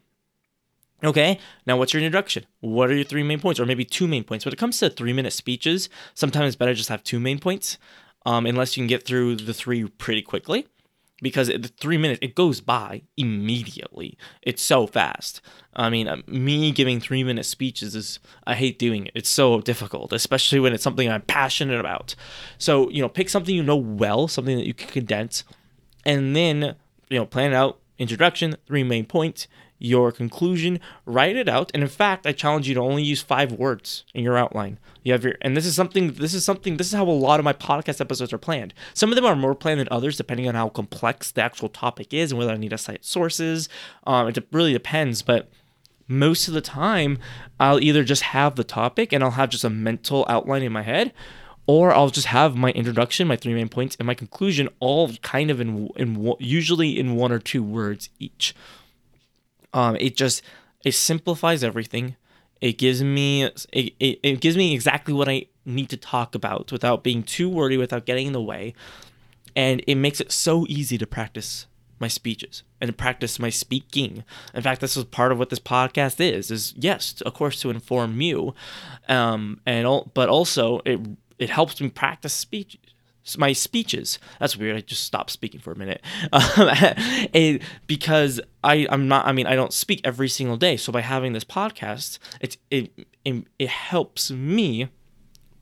Okay, 1.04 1.38
now 1.64 1.76
what's 1.76 1.94
your 1.94 2.02
introduction? 2.02 2.44
What 2.58 2.90
are 2.90 2.94
your 2.94 3.04
three 3.04 3.22
main 3.22 3.38
points, 3.38 3.60
or 3.60 3.66
maybe 3.66 3.84
two 3.84 4.08
main 4.08 4.24
points? 4.24 4.44
When 4.44 4.52
it 4.52 4.58
comes 4.58 4.78
to 4.78 4.90
three 4.90 5.12
minute 5.12 5.32
speeches, 5.32 5.88
sometimes 6.14 6.48
it's 6.48 6.56
better 6.56 6.74
just 6.74 6.88
have 6.88 7.04
two 7.04 7.20
main 7.20 7.38
points, 7.38 7.78
um, 8.26 8.46
unless 8.46 8.76
you 8.76 8.82
can 8.82 8.88
get 8.88 9.04
through 9.04 9.36
the 9.36 9.54
three 9.54 9.84
pretty 9.84 10.22
quickly 10.22 10.66
because 11.20 11.48
the 11.48 11.70
three 11.78 11.98
minutes 11.98 12.20
it 12.22 12.34
goes 12.34 12.60
by 12.60 13.02
immediately. 13.16 14.16
It's 14.42 14.62
so 14.62 14.86
fast. 14.86 15.40
I 15.74 15.90
mean 15.90 16.08
um, 16.08 16.24
me 16.26 16.72
giving 16.72 17.00
three 17.00 17.24
minute 17.24 17.44
speeches 17.44 17.94
is 17.94 18.18
i 18.46 18.54
hate 18.54 18.78
doing 18.78 19.06
it. 19.06 19.12
It's 19.14 19.28
so 19.28 19.60
difficult 19.60 20.12
especially 20.12 20.60
when 20.60 20.72
it's 20.72 20.82
something 20.82 21.10
i'm 21.10 21.22
passionate 21.22 21.80
about. 21.80 22.14
So 22.58 22.88
you 22.90 23.02
know 23.02 23.08
pick 23.08 23.28
something 23.28 23.54
you 23.54 23.62
know 23.62 23.76
well 23.76 24.28
something 24.28 24.56
that 24.56 24.66
you 24.66 24.74
can 24.74 24.88
condense 24.88 25.44
and 26.04 26.34
then 26.34 26.76
you 27.08 27.18
know 27.18 27.26
plan 27.26 27.52
out. 27.52 27.78
Introduction 27.98 28.54
three 28.66 28.84
main 28.84 29.06
points 29.06 29.48
your 29.78 30.12
conclusion, 30.12 30.80
write 31.06 31.36
it 31.36 31.48
out. 31.48 31.70
And 31.74 31.82
in 31.82 31.88
fact, 31.88 32.26
I 32.26 32.32
challenge 32.32 32.68
you 32.68 32.74
to 32.74 32.80
only 32.80 33.02
use 33.02 33.22
five 33.22 33.52
words 33.52 34.04
in 34.14 34.24
your 34.24 34.36
outline. 34.36 34.78
You 35.04 35.12
have 35.12 35.24
your, 35.24 35.34
and 35.40 35.56
this 35.56 35.66
is 35.66 35.74
something, 35.74 36.12
this 36.12 36.34
is 36.34 36.44
something, 36.44 36.76
this 36.76 36.88
is 36.88 36.94
how 36.94 37.04
a 37.04 37.10
lot 37.10 37.40
of 37.40 37.44
my 37.44 37.52
podcast 37.52 38.00
episodes 38.00 38.32
are 38.32 38.38
planned. 38.38 38.74
Some 38.94 39.10
of 39.10 39.16
them 39.16 39.24
are 39.24 39.36
more 39.36 39.54
planned 39.54 39.80
than 39.80 39.88
others, 39.90 40.16
depending 40.16 40.48
on 40.48 40.54
how 40.54 40.68
complex 40.68 41.30
the 41.30 41.42
actual 41.42 41.68
topic 41.68 42.12
is 42.12 42.32
and 42.32 42.38
whether 42.38 42.52
I 42.52 42.56
need 42.56 42.70
to 42.70 42.78
cite 42.78 43.04
sources. 43.04 43.68
Um, 44.06 44.28
it 44.28 44.38
really 44.52 44.72
depends, 44.72 45.22
but 45.22 45.48
most 46.08 46.48
of 46.48 46.54
the 46.54 46.60
time, 46.60 47.18
I'll 47.60 47.80
either 47.80 48.02
just 48.02 48.22
have 48.22 48.56
the 48.56 48.64
topic 48.64 49.12
and 49.12 49.22
I'll 49.22 49.32
have 49.32 49.50
just 49.50 49.64
a 49.64 49.70
mental 49.70 50.24
outline 50.28 50.62
in 50.62 50.72
my 50.72 50.82
head, 50.82 51.12
or 51.66 51.94
I'll 51.94 52.08
just 52.08 52.28
have 52.28 52.56
my 52.56 52.70
introduction, 52.70 53.28
my 53.28 53.36
three 53.36 53.52
main 53.52 53.68
points, 53.68 53.94
and 53.98 54.06
my 54.06 54.14
conclusion 54.14 54.70
all 54.80 55.12
kind 55.22 55.50
of 55.50 55.60
in, 55.60 55.88
in 55.96 56.34
usually 56.38 56.98
in 56.98 57.14
one 57.14 57.30
or 57.30 57.38
two 57.38 57.62
words 57.62 58.08
each. 58.18 58.54
Um, 59.72 59.96
it 59.96 60.16
just 60.16 60.42
it 60.84 60.92
simplifies 60.92 61.62
everything. 61.62 62.16
It 62.60 62.78
gives 62.78 63.02
me 63.02 63.44
it, 63.44 63.66
it, 63.72 64.20
it 64.22 64.40
gives 64.40 64.56
me 64.56 64.74
exactly 64.74 65.14
what 65.14 65.28
I 65.28 65.46
need 65.64 65.90
to 65.90 65.96
talk 65.96 66.34
about 66.34 66.72
without 66.72 67.04
being 67.04 67.22
too 67.22 67.48
wordy, 67.48 67.76
without 67.76 68.06
getting 68.06 68.26
in 68.26 68.32
the 68.32 68.42
way, 68.42 68.74
and 69.54 69.82
it 69.86 69.96
makes 69.96 70.20
it 70.20 70.32
so 70.32 70.66
easy 70.68 70.98
to 70.98 71.06
practice 71.06 71.66
my 72.00 72.08
speeches. 72.08 72.62
and 72.80 72.96
practice 72.96 73.38
my 73.38 73.50
speaking. 73.50 74.24
In 74.54 74.62
fact, 74.62 74.80
this 74.80 74.96
is 74.96 75.04
part 75.04 75.32
of 75.32 75.38
what 75.38 75.50
this 75.50 75.58
podcast 75.58 76.20
is. 76.20 76.50
Is 76.50 76.74
yes, 76.76 77.20
of 77.22 77.34
course, 77.34 77.60
to 77.62 77.70
inform 77.70 78.20
you, 78.20 78.54
um, 79.08 79.60
and 79.66 79.86
all, 79.86 80.10
but 80.14 80.28
also 80.28 80.80
it 80.84 81.00
it 81.38 81.50
helps 81.50 81.80
me 81.80 81.88
practice 81.88 82.34
speech 82.34 82.78
my 83.36 83.52
speeches. 83.52 84.18
That's 84.40 84.56
weird. 84.56 84.76
I 84.76 84.80
just 84.80 85.04
stopped 85.04 85.30
speaking 85.30 85.60
for 85.60 85.72
a 85.72 85.76
minute 85.76 86.02
um, 86.32 87.58
because 87.86 88.40
I 88.64 88.86
I'm 88.90 89.08
not. 89.08 89.26
I 89.26 89.32
mean, 89.32 89.46
I 89.46 89.56
don't 89.56 89.72
speak 89.72 90.00
every 90.04 90.28
single 90.28 90.56
day. 90.56 90.76
So 90.76 90.92
by 90.92 91.00
having 91.00 91.32
this 91.32 91.44
podcast, 91.44 92.18
it 92.40 92.56
it 92.70 92.92
it, 93.24 93.44
it 93.58 93.68
helps 93.68 94.30
me 94.30 94.88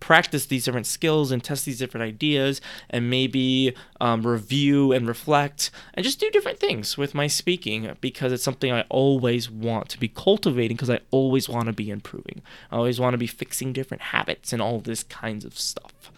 practice 0.00 0.46
these 0.46 0.64
different 0.64 0.86
skills 0.86 1.32
and 1.32 1.42
test 1.42 1.64
these 1.64 1.78
different 1.78 2.04
ideas 2.04 2.60
and 2.90 3.10
maybe 3.10 3.74
um, 4.00 4.24
review 4.24 4.92
and 4.92 5.08
reflect 5.08 5.70
and 5.94 6.04
just 6.04 6.20
do 6.20 6.30
different 6.30 6.60
things 6.60 6.96
with 6.96 7.14
my 7.14 7.26
speaking 7.26 7.90
because 8.00 8.32
it's 8.32 8.42
something 8.42 8.70
I 8.70 8.82
always 8.88 9.50
want 9.50 9.88
to 9.88 9.98
be 9.98 10.08
cultivating 10.08 10.76
because 10.76 10.90
I 10.90 11.00
always 11.10 11.48
want 11.48 11.66
to 11.66 11.72
be 11.72 11.90
improving. 11.90 12.42
I 12.70 12.76
always 12.76 13.00
want 13.00 13.14
to 13.14 13.18
be 13.18 13.26
fixing 13.26 13.72
different 13.72 14.02
habits 14.02 14.52
and 14.52 14.62
all 14.62 14.80
this 14.80 15.02
kinds 15.02 15.44
of 15.44 15.58
stuff. 15.58 16.12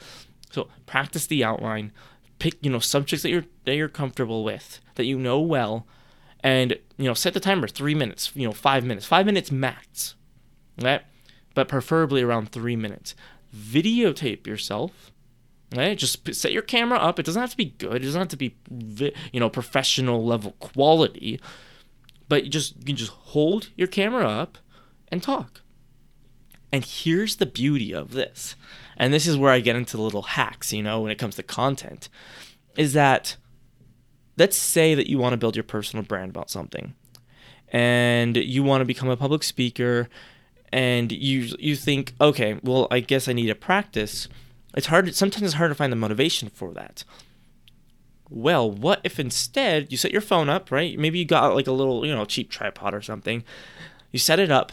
So 0.51 0.69
practice 0.87 1.27
the 1.27 1.45
outline, 1.45 1.93
pick 2.39 2.57
you 2.61 2.71
know 2.71 2.79
subjects 2.79 3.23
that 3.23 3.31
you're 3.31 3.47
that 3.65 3.75
you're 3.75 3.89
comfortable 3.89 4.45
with 4.45 4.81
that 4.95 5.05
you 5.05 5.19
know 5.19 5.41
well, 5.41 5.87
and 6.41 6.77
you 6.97 7.05
know 7.05 7.15
set 7.15 7.35
the 7.35 7.41
timer 7.41 7.69
three 7.69 7.95
minutes, 7.95 8.33
you 8.35 8.47
know 8.47 8.53
five 8.53 8.85
minutes, 8.85 9.07
five 9.07 9.27
minutes 9.27 9.53
max, 9.53 10.15
right? 10.81 11.03
But 11.55 11.69
preferably 11.69 12.23
around 12.23 12.53
three 12.53 12.77
minutes 12.77 13.15
videotape 13.55 14.47
yourself. 14.47 15.13
Right? 15.75 15.99
Just 15.99 16.35
set 16.35 16.53
your 16.53 16.63
camera 16.63 16.99
up. 16.99 17.19
It 17.19 17.27
doesn't 17.27 17.41
have 17.41 17.51
to 17.51 17.57
be 17.57 17.75
good. 17.77 17.97
It 17.97 18.07
doesn't 18.07 18.19
have 18.19 18.29
to 18.29 18.39
be, 18.39 18.57
you 19.33 19.41
know, 19.41 19.51
professional 19.51 20.25
level 20.25 20.53
quality. 20.53 21.41
But 22.27 22.45
you 22.45 22.51
just 22.51 22.77
you 22.79 22.85
can 22.87 22.97
just 22.97 23.13
hold 23.13 23.69
your 23.77 23.89
camera 23.89 24.27
up 24.27 24.57
and 25.09 25.23
talk. 25.23 25.61
And 26.73 26.85
here's 26.85 27.37
the 27.37 27.45
beauty 27.45 27.93
of 27.93 28.13
this. 28.13 28.57
And 28.99 29.15
this 29.15 29.27
is 29.27 29.39
where 29.39 29.53
I 29.53 29.61
get 29.61 29.77
into 29.77 29.97
the 29.97 30.03
little 30.03 30.23
hacks, 30.23 30.73
you 30.73 30.83
know, 30.83 31.01
when 31.01 31.13
it 31.13 31.19
comes 31.19 31.37
to 31.37 31.43
content, 31.43 32.09
is 32.77 32.93
that 32.93 33.37
let's 34.37 34.57
say 34.57 34.95
that 34.95 35.09
you 35.09 35.19
want 35.19 35.33
to 35.33 35.37
build 35.39 35.57
your 35.57 35.63
personal 35.63 36.05
brand 36.05 36.31
about 36.31 36.51
something 36.51 36.95
and 37.71 38.37
you 38.37 38.63
want 38.63 38.81
to 38.81 38.85
become 38.85 39.09
a 39.09 39.17
public 39.17 39.43
speaker 39.43 40.09
and 40.73 41.13
you 41.13 41.55
you 41.59 41.77
think, 41.77 42.13
okay, 42.21 42.59
well, 42.63 42.89
I 42.91 43.01
guess 43.01 43.29
I 43.29 43.33
need 43.33 43.47
to 43.47 43.55
practice. 43.55 44.29
It's 44.77 44.89
hard. 44.89 45.15
Sometimes 45.15 45.45
it's 45.45 45.55
hard 45.55 45.71
to 45.71 45.75
find 45.75 45.93
the 45.93 45.97
motivation 45.97 46.51
for 46.51 46.75
that. 46.75 47.05
Well, 48.29 48.71
what 48.71 49.01
if 49.05 49.19
instead 49.19 49.91
you 49.91 49.97
set 49.97 50.13
your 50.13 50.21
phone 50.21 50.49
up, 50.49 50.71
right? 50.71 50.99
Maybe 50.99 51.19
you 51.19 51.25
got 51.25 51.55
like 51.55 51.67
a 51.67 51.73
little, 51.73 52.05
you 52.05 52.15
know, 52.15 52.27
cheap 52.27 52.51
tripod 52.51 52.95
or 52.95 53.01
something. 53.01 53.45
You 54.13 54.19
set 54.19 54.39
it 54.39 54.51
up. 54.51 54.73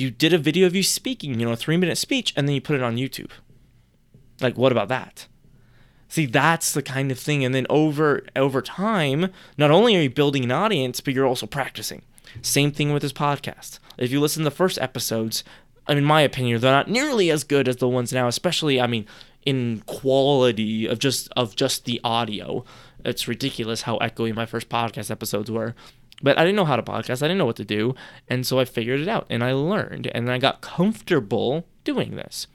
You 0.00 0.10
did 0.10 0.32
a 0.32 0.38
video 0.38 0.66
of 0.66 0.76
you 0.76 0.82
speaking, 0.82 1.38
you 1.38 1.46
know, 1.46 1.52
a 1.52 1.56
three 1.56 1.76
minute 1.76 1.98
speech, 1.98 2.32
and 2.36 2.46
then 2.46 2.54
you 2.54 2.60
put 2.60 2.76
it 2.76 2.82
on 2.82 2.96
YouTube. 2.96 3.30
Like, 4.40 4.56
what 4.56 4.72
about 4.72 4.88
that? 4.88 5.26
See, 6.08 6.24
that's 6.24 6.72
the 6.72 6.82
kind 6.82 7.10
of 7.10 7.18
thing. 7.18 7.44
And 7.44 7.54
then 7.54 7.66
over 7.68 8.24
over 8.36 8.62
time, 8.62 9.30
not 9.56 9.70
only 9.70 9.96
are 9.96 10.02
you 10.02 10.10
building 10.10 10.44
an 10.44 10.52
audience, 10.52 11.00
but 11.00 11.14
you're 11.14 11.26
also 11.26 11.46
practicing. 11.46 12.02
Same 12.42 12.72
thing 12.72 12.92
with 12.92 13.02
this 13.02 13.12
podcast. 13.12 13.78
If 13.96 14.10
you 14.10 14.20
listen 14.20 14.44
to 14.44 14.50
the 14.50 14.54
first 14.56 14.78
episodes, 14.78 15.44
I 15.86 15.92
mean, 15.92 15.98
in 15.98 16.04
my 16.04 16.20
opinion, 16.20 16.60
they're 16.60 16.72
not 16.72 16.88
nearly 16.88 17.30
as 17.30 17.44
good 17.44 17.68
as 17.68 17.76
the 17.76 17.88
ones 17.88 18.12
now, 18.12 18.28
especially, 18.28 18.80
I 18.80 18.86
mean, 18.86 19.06
in 19.44 19.82
quality 19.86 20.86
of 20.86 20.98
just 20.98 21.28
of 21.36 21.56
just 21.56 21.84
the 21.84 22.00
audio. 22.04 22.64
It's 23.04 23.28
ridiculous 23.28 23.82
how 23.82 23.98
echoey 23.98 24.34
my 24.34 24.46
first 24.46 24.68
podcast 24.68 25.10
episodes 25.10 25.50
were. 25.50 25.74
But 26.20 26.38
I 26.38 26.42
didn't 26.42 26.56
know 26.56 26.64
how 26.64 26.76
to 26.76 26.82
podcast. 26.82 27.22
I 27.22 27.28
didn't 27.28 27.38
know 27.38 27.46
what 27.46 27.56
to 27.56 27.64
do. 27.64 27.94
And 28.28 28.46
so 28.46 28.58
I 28.58 28.64
figured 28.64 29.00
it 29.00 29.08
out 29.08 29.26
and 29.30 29.44
I 29.44 29.52
learned 29.52 30.08
and 30.08 30.30
I 30.30 30.38
got 30.38 30.60
comfortable 30.60 31.66
doing 31.84 32.16
this. 32.16 32.48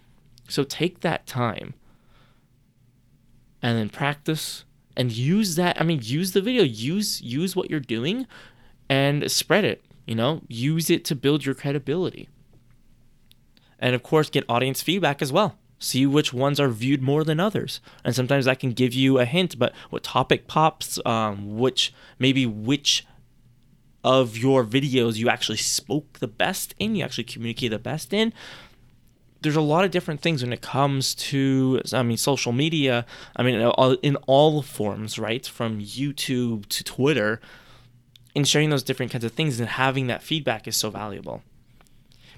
So 0.50 0.64
take 0.64 1.00
that 1.00 1.26
time 1.26 1.74
and 3.62 3.78
then 3.78 3.90
practice 3.90 4.66
and 4.98 5.12
use 5.12 5.56
that. 5.56 5.80
I 5.80 5.84
mean, 5.84 6.02
use 6.04 6.34
the 6.34 6.42
video, 6.42 6.64
use 6.64 7.22
use 7.22 7.56
what 7.56 7.70
you're 7.70 7.80
doing 7.80 8.28
and 8.90 9.32
spread 9.32 9.64
it. 9.64 9.84
You 10.06 10.16
know, 10.16 10.42
use 10.50 10.90
it 10.90 11.06
to 11.06 11.16
build 11.16 11.46
your 11.46 11.56
credibility. 11.56 12.28
And 13.80 13.96
of 13.96 14.04
course, 14.04 14.30
get 14.30 14.46
audience 14.50 14.82
feedback 14.82 15.22
as 15.22 15.32
well. 15.32 15.58
See 15.80 16.06
which 16.06 16.34
ones 16.34 16.60
are 16.60 16.70
viewed 16.70 17.02
more 17.02 17.24
than 17.24 17.40
others. 17.40 17.82
And 18.04 18.16
sometimes 18.16 18.46
that 18.46 18.60
can 18.60 18.72
give 18.72 18.94
you 18.94 19.20
a 19.20 19.26
hint, 19.26 19.58
but 19.60 19.74
what 19.90 20.04
topic 20.04 20.48
pops, 20.48 21.00
um, 21.06 21.58
which 21.58 21.94
maybe 22.20 22.46
which 22.46 23.06
of 24.04 24.38
your 24.38 24.64
videos 24.66 25.18
you 25.18 25.30
actually 25.30 25.58
spoke 25.58 26.20
the 26.20 26.28
best 26.28 26.76
in, 26.80 26.96
you 26.96 27.04
actually 27.04 27.24
communicate 27.24 27.72
the 27.72 27.80
best 27.80 28.14
in. 28.14 28.34
There's 29.42 29.56
a 29.56 29.62
lot 29.62 29.84
of 29.84 29.92
different 29.92 30.22
things 30.22 30.42
when 30.42 30.54
it 30.54 30.62
comes 30.62 31.16
to, 31.16 31.82
I 31.92 32.02
mean, 32.04 32.18
social 32.18 32.54
media. 32.54 33.06
I 33.36 33.44
mean, 33.44 33.56
in 34.02 34.16
all 34.28 34.62
forms, 34.62 35.20
right? 35.20 35.46
From 35.46 35.82
YouTube 35.82 36.68
to 36.68 36.84
Twitter 36.84 37.42
in 38.34 38.46
sharing 38.46 38.70
those 38.70 38.84
different 38.84 39.12
kinds 39.12 39.26
of 39.26 39.34
things 39.34 39.60
and 39.60 39.70
having 39.70 40.08
that 40.08 40.24
feedback 40.24 40.68
is 40.68 40.76
so 40.76 40.90
valuable. 40.90 41.44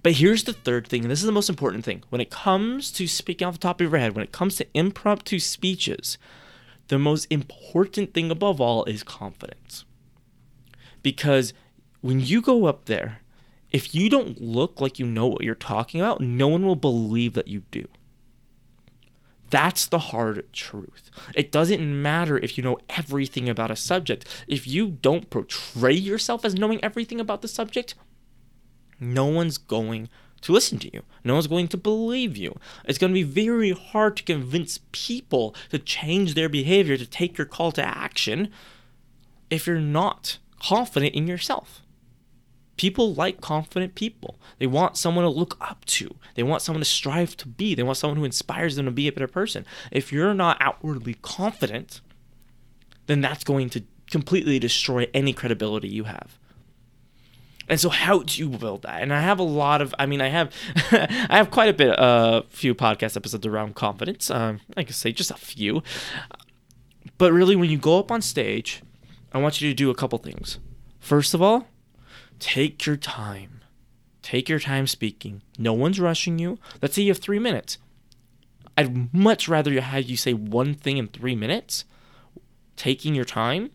But 0.03 0.13
here's 0.13 0.43
the 0.43 0.53
third 0.53 0.87
thing, 0.87 1.01
and 1.01 1.11
this 1.11 1.21
is 1.21 1.25
the 1.25 1.31
most 1.31 1.49
important 1.49 1.83
thing. 1.83 2.03
When 2.09 2.21
it 2.21 2.29
comes 2.29 2.91
to 2.91 3.07
speaking 3.07 3.47
off 3.47 3.55
the 3.55 3.59
top 3.59 3.81
of 3.81 3.89
your 3.89 3.99
head, 3.99 4.13
when 4.13 4.23
it 4.23 4.31
comes 4.31 4.55
to 4.57 4.67
impromptu 4.73 5.39
speeches, 5.39 6.17
the 6.89 6.99
most 6.99 7.25
important 7.31 8.13
thing 8.13 8.29
above 8.29 8.61
all 8.61 8.83
is 8.85 9.01
confidence. 9.03 9.85
Because 11.05 11.53
when 12.01 12.19
you 12.19 12.41
go 12.41 12.65
up 12.65 12.85
there, 12.85 13.19
if 13.71 13.93
you 13.93 14.09
don't 14.09 14.41
look 14.41 14.81
like 14.81 14.97
you 14.97 15.05
know 15.05 15.27
what 15.27 15.43
you're 15.43 15.53
talking 15.53 16.01
about, 16.01 16.19
no 16.19 16.47
one 16.47 16.65
will 16.65 16.75
believe 16.75 17.33
that 17.33 17.47
you 17.47 17.61
do. 17.69 17.87
That's 19.51 19.85
the 19.85 19.99
hard 19.99 20.51
truth. 20.51 21.11
It 21.35 21.51
doesn't 21.51 22.01
matter 22.01 22.39
if 22.39 22.57
you 22.57 22.63
know 22.63 22.79
everything 22.89 23.47
about 23.47 23.69
a 23.69 23.75
subject. 23.75 24.27
If 24.47 24.65
you 24.65 24.97
don't 24.99 25.29
portray 25.29 25.93
yourself 25.93 26.43
as 26.43 26.55
knowing 26.55 26.83
everything 26.83 27.19
about 27.19 27.43
the 27.43 27.47
subject, 27.47 27.93
no 28.99 29.27
one's 29.27 29.59
going 29.59 30.09
to 30.41 30.53
listen 30.53 30.79
to 30.79 30.91
you. 30.91 31.03
No 31.23 31.35
one's 31.35 31.45
going 31.45 31.67
to 31.67 31.77
believe 31.77 32.35
you. 32.35 32.57
It's 32.85 32.97
going 32.97 33.13
to 33.13 33.13
be 33.13 33.21
very 33.21 33.73
hard 33.73 34.17
to 34.17 34.23
convince 34.23 34.79
people 34.91 35.55
to 35.69 35.77
change 35.77 36.33
their 36.33 36.49
behavior, 36.49 36.97
to 36.97 37.05
take 37.05 37.37
your 37.37 37.45
call 37.45 37.71
to 37.73 37.85
action, 37.85 38.51
if 39.51 39.67
you're 39.67 39.79
not 39.79 40.39
confident 40.67 41.13
in 41.13 41.27
yourself. 41.27 41.81
People 42.77 43.13
like 43.13 43.39
confident 43.39 43.95
people. 43.95 44.37
They 44.57 44.67
want 44.67 44.97
someone 44.97 45.23
to 45.23 45.29
look 45.29 45.57
up 45.61 45.85
to. 45.85 46.15
They 46.33 46.43
want 46.43 46.61
someone 46.61 46.81
to 46.81 46.85
strive 46.89 47.37
to 47.37 47.47
be. 47.47 47.75
They 47.75 47.83
want 47.83 47.97
someone 47.97 48.17
who 48.17 48.25
inspires 48.25 48.75
them 48.75 48.85
to 48.85 48.91
be 48.91 49.07
a 49.07 49.11
better 49.11 49.27
person. 49.27 49.65
If 49.91 50.11
you're 50.11 50.33
not 50.33 50.57
outwardly 50.59 51.15
confident, 51.21 52.01
then 53.05 53.21
that's 53.21 53.43
going 53.43 53.69
to 53.71 53.83
completely 54.09 54.59
destroy 54.59 55.07
any 55.13 55.33
credibility 55.33 55.87
you 55.87 56.05
have. 56.05 56.37
And 57.67 57.79
so, 57.79 57.89
how 57.89 58.19
do 58.23 58.39
you 58.39 58.49
build 58.49 58.83
that? 58.83 59.01
And 59.01 59.13
I 59.13 59.21
have 59.21 59.39
a 59.39 59.43
lot 59.43 59.81
of, 59.81 59.95
I 59.97 60.05
mean, 60.05 60.21
I 60.21 60.27
have, 60.27 60.51
I 60.91 61.37
have 61.37 61.49
quite 61.49 61.69
a 61.69 61.73
bit, 61.73 61.89
a 61.89 61.99
uh, 61.99 62.41
few 62.49 62.75
podcast 62.75 63.15
episodes 63.15 63.45
around 63.45 63.75
confidence. 63.75 64.29
Um, 64.29 64.59
I 64.75 64.83
can 64.83 64.93
say 64.93 65.11
just 65.11 65.31
a 65.31 65.35
few. 65.35 65.81
But 67.17 67.31
really, 67.31 67.55
when 67.55 67.69
you 67.69 67.77
go 67.77 67.97
up 67.97 68.11
on 68.11 68.21
stage, 68.21 68.81
I 69.35 69.37
want 69.37 69.61
you 69.61 69.69
to 69.69 69.75
do 69.75 69.91
a 69.91 69.95
couple 69.95 70.17
things. 70.17 70.57
First 70.99 71.35
of 71.35 71.41
all, 71.43 71.67
Take 72.39 72.85
your 72.85 72.97
time. 72.97 73.61
Take 74.21 74.49
your 74.49 74.59
time 74.59 74.87
speaking. 74.87 75.41
No 75.57 75.73
one's 75.73 75.99
rushing 75.99 76.39
you. 76.39 76.57
Let's 76.81 76.95
say 76.95 77.03
you 77.03 77.11
have 77.11 77.19
three 77.19 77.39
minutes. 77.39 77.77
I'd 78.77 79.13
much 79.13 79.47
rather 79.47 79.71
you 79.71 79.81
have 79.81 80.03
you 80.03 80.17
say 80.17 80.33
one 80.33 80.73
thing 80.73 80.97
in 80.97 81.07
three 81.07 81.35
minutes, 81.35 81.85
taking 82.75 83.15
your 83.15 83.25
time, 83.25 83.71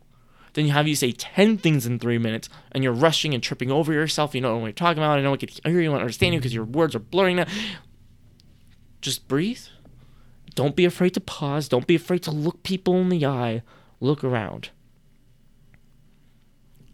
than 0.53 0.67
you 0.67 0.73
have 0.73 0.89
you 0.89 0.97
say 0.97 1.13
10 1.13 1.59
things 1.59 1.87
in 1.87 1.99
three 1.99 2.19
minutes 2.19 2.49
and 2.73 2.85
you're 2.85 2.93
rushing 2.93 3.33
and 3.33 3.43
tripping 3.43 3.71
over 3.71 3.93
yourself. 3.93 4.35
You 4.35 4.41
don't 4.41 4.53
know 4.53 4.59
what 4.59 4.67
you're 4.67 4.73
talking 4.73 5.03
about. 5.03 5.19
I 5.19 5.23
know 5.23 5.33
I 5.33 5.37
can 5.37 5.49
hear 5.65 5.81
you 5.81 5.93
and 5.93 6.01
understand 6.01 6.35
you 6.35 6.41
because 6.41 6.55
your 6.55 6.65
words 6.65 6.95
are 6.95 7.01
blurring 7.01 7.37
now. 7.37 7.47
Just 9.01 9.29
breathe. 9.29 9.63
Don't 10.55 10.77
be 10.77 10.85
afraid 10.85 11.15
to 11.15 11.21
pause. 11.21 11.69
Don't 11.69 11.87
be 11.87 11.95
afraid 11.95 12.23
to 12.25 12.31
look 12.31 12.63
people 12.63 12.97
in 12.97 13.09
the 13.09 13.25
eye. 13.25 13.63
Look 14.01 14.25
around. 14.25 14.71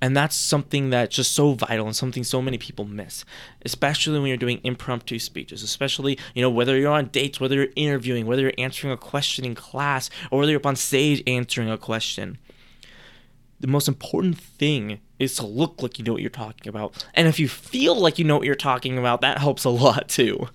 And 0.01 0.17
that's 0.17 0.37
something 0.37 0.91
that's 0.91 1.17
just 1.17 1.33
so 1.33 1.53
vital 1.53 1.87
and 1.87 1.97
something 1.97 2.23
so 2.23 2.43
many 2.43 2.59
people 2.59 2.85
miss, 2.85 3.25
especially 3.65 4.19
when 4.19 4.29
you're 4.29 4.37
doing 4.37 4.61
impromptu 4.63 5.19
speeches, 5.19 5.63
especially, 5.63 6.19
you 6.35 6.43
know, 6.43 6.51
whether 6.51 6.79
you're 6.79 6.93
on 6.93 7.07
dates, 7.07 7.41
whether 7.41 7.57
you're 7.57 7.69
interviewing, 7.77 8.27
whether 8.27 8.43
you're 8.43 8.53
answering 8.59 8.93
a 8.93 8.99
question 8.99 9.45
in 9.45 9.55
class, 9.55 10.11
or 10.31 10.39
whether 10.39 10.53
you're 10.53 10.61
up 10.61 10.67
on 10.67 10.77
stage 10.77 11.23
answering 11.27 11.71
a 11.71 11.79
question. 11.79 12.37
The 13.59 13.67
most 13.67 13.89
important 13.89 14.39
thing 14.39 15.01
is 15.19 15.35
to 15.37 15.47
look 15.47 15.81
like 15.83 15.99
you 15.99 16.05
know 16.05 16.13
what 16.13 16.21
you're 16.21 16.31
talking 16.31 16.69
about. 16.69 17.07
And 17.15 17.27
if 17.27 17.41
you 17.41 17.49
feel 17.49 17.99
like 17.99 18.19
you 18.19 18.25
know 18.25 18.37
what 18.37 18.47
you're 18.47 18.55
talking 18.55 18.99
about, 18.99 19.23
that 19.23 19.39
helps 19.39 19.65
a 19.65 19.71
lot 19.71 20.09
too. 20.11 20.49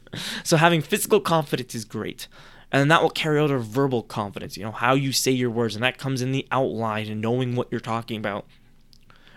So 0.43 0.57
having 0.57 0.81
physical 0.81 1.19
confidence 1.19 1.73
is 1.73 1.83
great. 1.83 2.27
And 2.71 2.89
that 2.89 3.01
will 3.01 3.09
carry 3.09 3.39
out 3.39 3.51
a 3.51 3.57
verbal 3.57 4.03
confidence, 4.03 4.55
you 4.55 4.63
know, 4.63 4.71
how 4.71 4.93
you 4.93 5.11
say 5.11 5.31
your 5.31 5.49
words, 5.49 5.75
and 5.75 5.83
that 5.83 5.97
comes 5.97 6.21
in 6.21 6.31
the 6.31 6.47
outline 6.51 7.09
and 7.09 7.19
knowing 7.19 7.55
what 7.55 7.67
you're 7.69 7.81
talking 7.81 8.17
about 8.17 8.45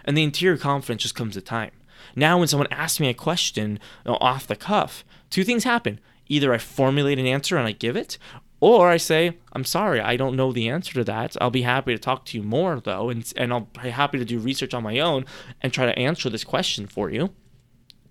And 0.04 0.16
the 0.16 0.22
interior 0.22 0.58
confidence 0.58 1.02
just 1.02 1.14
comes 1.14 1.36
with 1.36 1.44
time. 1.44 1.70
Now, 2.14 2.38
when 2.38 2.48
someone 2.48 2.68
asks 2.70 3.00
me 3.00 3.08
a 3.08 3.14
question 3.14 3.78
you 4.04 4.12
know, 4.12 4.18
off 4.20 4.46
the 4.46 4.56
cuff, 4.56 5.04
two 5.30 5.44
things 5.44 5.64
happen. 5.64 6.00
Either 6.28 6.52
I 6.52 6.58
formulate 6.58 7.18
an 7.18 7.26
answer 7.26 7.56
and 7.56 7.66
I 7.66 7.72
give 7.72 7.96
it, 7.96 8.18
or 8.60 8.88
I 8.88 8.96
say, 8.96 9.36
I'm 9.52 9.64
sorry, 9.64 10.00
I 10.00 10.16
don't 10.16 10.36
know 10.36 10.52
the 10.52 10.68
answer 10.68 10.94
to 10.94 11.04
that. 11.04 11.36
I'll 11.40 11.50
be 11.50 11.62
happy 11.62 11.92
to 11.92 11.98
talk 11.98 12.24
to 12.26 12.38
you 12.38 12.42
more, 12.42 12.80
though, 12.80 13.10
and, 13.10 13.30
and 13.36 13.52
I'll 13.52 13.68
be 13.82 13.90
happy 13.90 14.18
to 14.18 14.24
do 14.24 14.38
research 14.38 14.72
on 14.72 14.82
my 14.82 15.00
own 15.00 15.26
and 15.60 15.72
try 15.72 15.86
to 15.86 15.98
answer 15.98 16.30
this 16.30 16.44
question 16.44 16.86
for 16.86 17.10
you. 17.10 17.30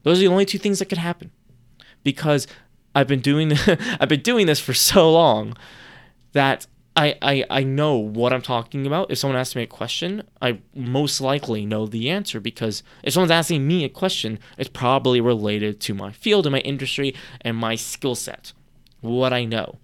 Those 0.03 0.19
are 0.19 0.21
the 0.21 0.27
only 0.27 0.45
two 0.45 0.59
things 0.59 0.79
that 0.79 0.89
could 0.89 1.00
happen. 1.00 1.31
Because 2.03 2.45
I've 2.93 3.07
been 3.07 3.21
doing 3.21 3.53
I've 4.00 4.09
been 4.09 4.21
doing 4.21 4.45
this 4.45 4.59
for 4.59 4.73
so 4.73 5.12
long 5.12 5.57
that 6.33 6.67
I, 6.95 7.17
I, 7.21 7.45
I 7.50 7.63
know 7.63 7.97
what 7.97 8.33
I'm 8.33 8.41
talking 8.41 8.85
about. 8.85 9.09
If 9.09 9.17
someone 9.17 9.39
asks 9.39 9.55
me 9.55 9.63
a 9.63 9.67
question, 9.67 10.23
I 10.41 10.59
most 10.75 11.21
likely 11.21 11.65
know 11.65 11.88
the 11.88 12.09
answer 12.09 12.39
because 12.39 12.83
if 13.01 13.13
someone's 13.13 13.31
asking 13.31 13.65
me 13.67 13.83
a 13.83 13.89
question, 13.89 14.38
it's 14.57 14.69
probably 14.69 15.19
related 15.19 15.79
to 15.81 15.95
my 15.95 16.12
field 16.12 16.45
and 16.45 16.51
my 16.51 16.59
industry 16.59 17.15
and 17.41 17.57
my 17.57 17.75
skill 17.75 18.13
set, 18.13 18.53
what 19.01 19.33
I 19.33 19.43
know. 19.45 19.79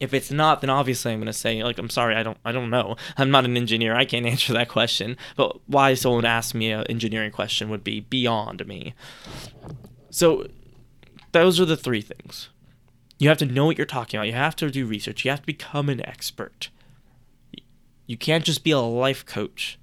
If 0.00 0.14
it's 0.14 0.32
not, 0.32 0.62
then 0.62 0.70
obviously 0.70 1.12
I'm 1.12 1.24
to 1.26 1.32
say 1.32 1.62
like 1.62 1.78
I'm 1.78 1.90
sorry, 1.90 2.16
I 2.16 2.24
don't 2.24 2.38
I 2.44 2.50
don't 2.50 2.70
know. 2.70 2.96
I'm 3.16 3.30
not 3.30 3.44
an 3.44 3.56
engineer. 3.56 3.94
I 3.94 4.04
can't 4.04 4.26
answer 4.34 4.52
that 4.54 4.68
question. 4.68 5.16
But 5.36 5.60
why 5.68 5.94
someone 5.94 6.24
asked 6.24 6.54
me 6.54 6.72
an 6.72 6.86
engineering 6.88 7.30
question 7.30 7.68
would 7.68 7.84
be 7.84 8.00
beyond 8.00 8.66
me. 8.66 8.94
So 10.10 10.48
those 11.30 11.60
are 11.60 11.64
the 11.64 11.76
three 11.76 12.00
things. 12.02 12.48
You 13.22 13.28
have 13.28 13.38
to 13.38 13.46
know 13.46 13.66
what 13.66 13.78
you're 13.78 13.86
talking 13.86 14.18
about. 14.18 14.26
You 14.26 14.32
have 14.32 14.56
to 14.56 14.68
do 14.68 14.84
research. 14.84 15.24
You 15.24 15.30
have 15.30 15.42
to 15.42 15.46
become 15.46 15.88
an 15.88 16.04
expert. 16.04 16.70
You 18.04 18.16
can't 18.16 18.42
just 18.42 18.64
be 18.64 18.72
a 18.72 18.80
life 18.80 19.24
coach 19.24 19.78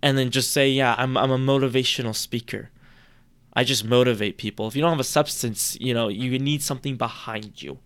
and 0.00 0.16
then 0.16 0.30
just 0.30 0.52
say, 0.52 0.70
"Yeah, 0.70 0.94
I'm 0.96 1.16
I'm 1.16 1.32
a 1.32 1.38
motivational 1.38 2.14
speaker." 2.14 2.70
I 3.54 3.64
just 3.64 3.84
motivate 3.84 4.38
people. 4.38 4.68
If 4.68 4.76
you 4.76 4.80
don't 4.82 4.92
have 4.92 5.00
a 5.00 5.02
substance, 5.02 5.76
you 5.80 5.92
know, 5.92 6.06
you 6.06 6.38
need 6.38 6.62
something 6.62 6.94
behind 6.94 7.62
you. 7.62 7.80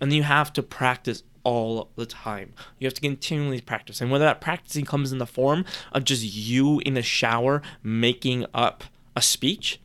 And 0.00 0.10
you 0.10 0.22
have 0.22 0.50
to 0.54 0.62
practice 0.62 1.24
all 1.44 1.90
the 1.96 2.06
time. 2.06 2.54
You 2.78 2.86
have 2.86 2.94
to 2.94 3.02
continually 3.02 3.60
practice. 3.60 4.00
And 4.00 4.10
whether 4.10 4.24
that 4.24 4.40
practicing 4.40 4.86
comes 4.86 5.12
in 5.12 5.18
the 5.18 5.26
form 5.26 5.66
of 5.92 6.04
just 6.04 6.22
you 6.22 6.80
in 6.86 6.94
the 6.94 7.02
shower 7.02 7.60
making 7.82 8.46
up 8.54 8.84
a 9.14 9.20
speech, 9.20 9.78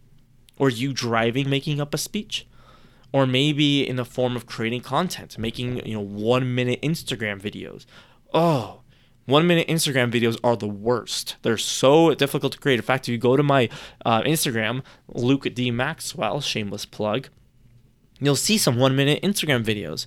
or 0.58 0.70
you 0.70 0.94
driving 0.94 1.50
making 1.50 1.82
up 1.82 1.94
a 1.94 1.98
speech, 1.98 2.48
or 3.11 3.25
maybe 3.25 3.87
in 3.87 3.95
the 3.95 4.05
form 4.05 4.35
of 4.35 4.45
creating 4.45 4.81
content, 4.81 5.37
making, 5.37 5.85
you 5.85 5.93
know, 5.93 6.03
one 6.03 6.53
minute 6.53 6.81
Instagram 6.81 7.41
videos. 7.41 7.85
Oh, 8.33 8.81
one 9.27 9.45
minute 9.45 9.67
Instagram 9.67 10.09
videos 10.09 10.39
are 10.41 10.55
the 10.55 10.69
worst. 10.69 11.35
They're 11.41 11.57
so 11.57 12.13
difficult 12.15 12.53
to 12.53 12.59
create. 12.59 12.79
In 12.79 12.81
fact, 12.81 13.07
if 13.07 13.11
you 13.11 13.17
go 13.17 13.35
to 13.35 13.43
my 13.43 13.69
uh, 14.05 14.21
Instagram, 14.21 14.83
Luke 15.09 15.53
D. 15.53 15.69
Maxwell, 15.69 16.39
shameless 16.39 16.85
plug, 16.85 17.27
you'll 18.21 18.37
see 18.37 18.57
some 18.57 18.77
one 18.77 18.95
minute 18.95 19.21
Instagram 19.21 19.65
videos. 19.65 20.05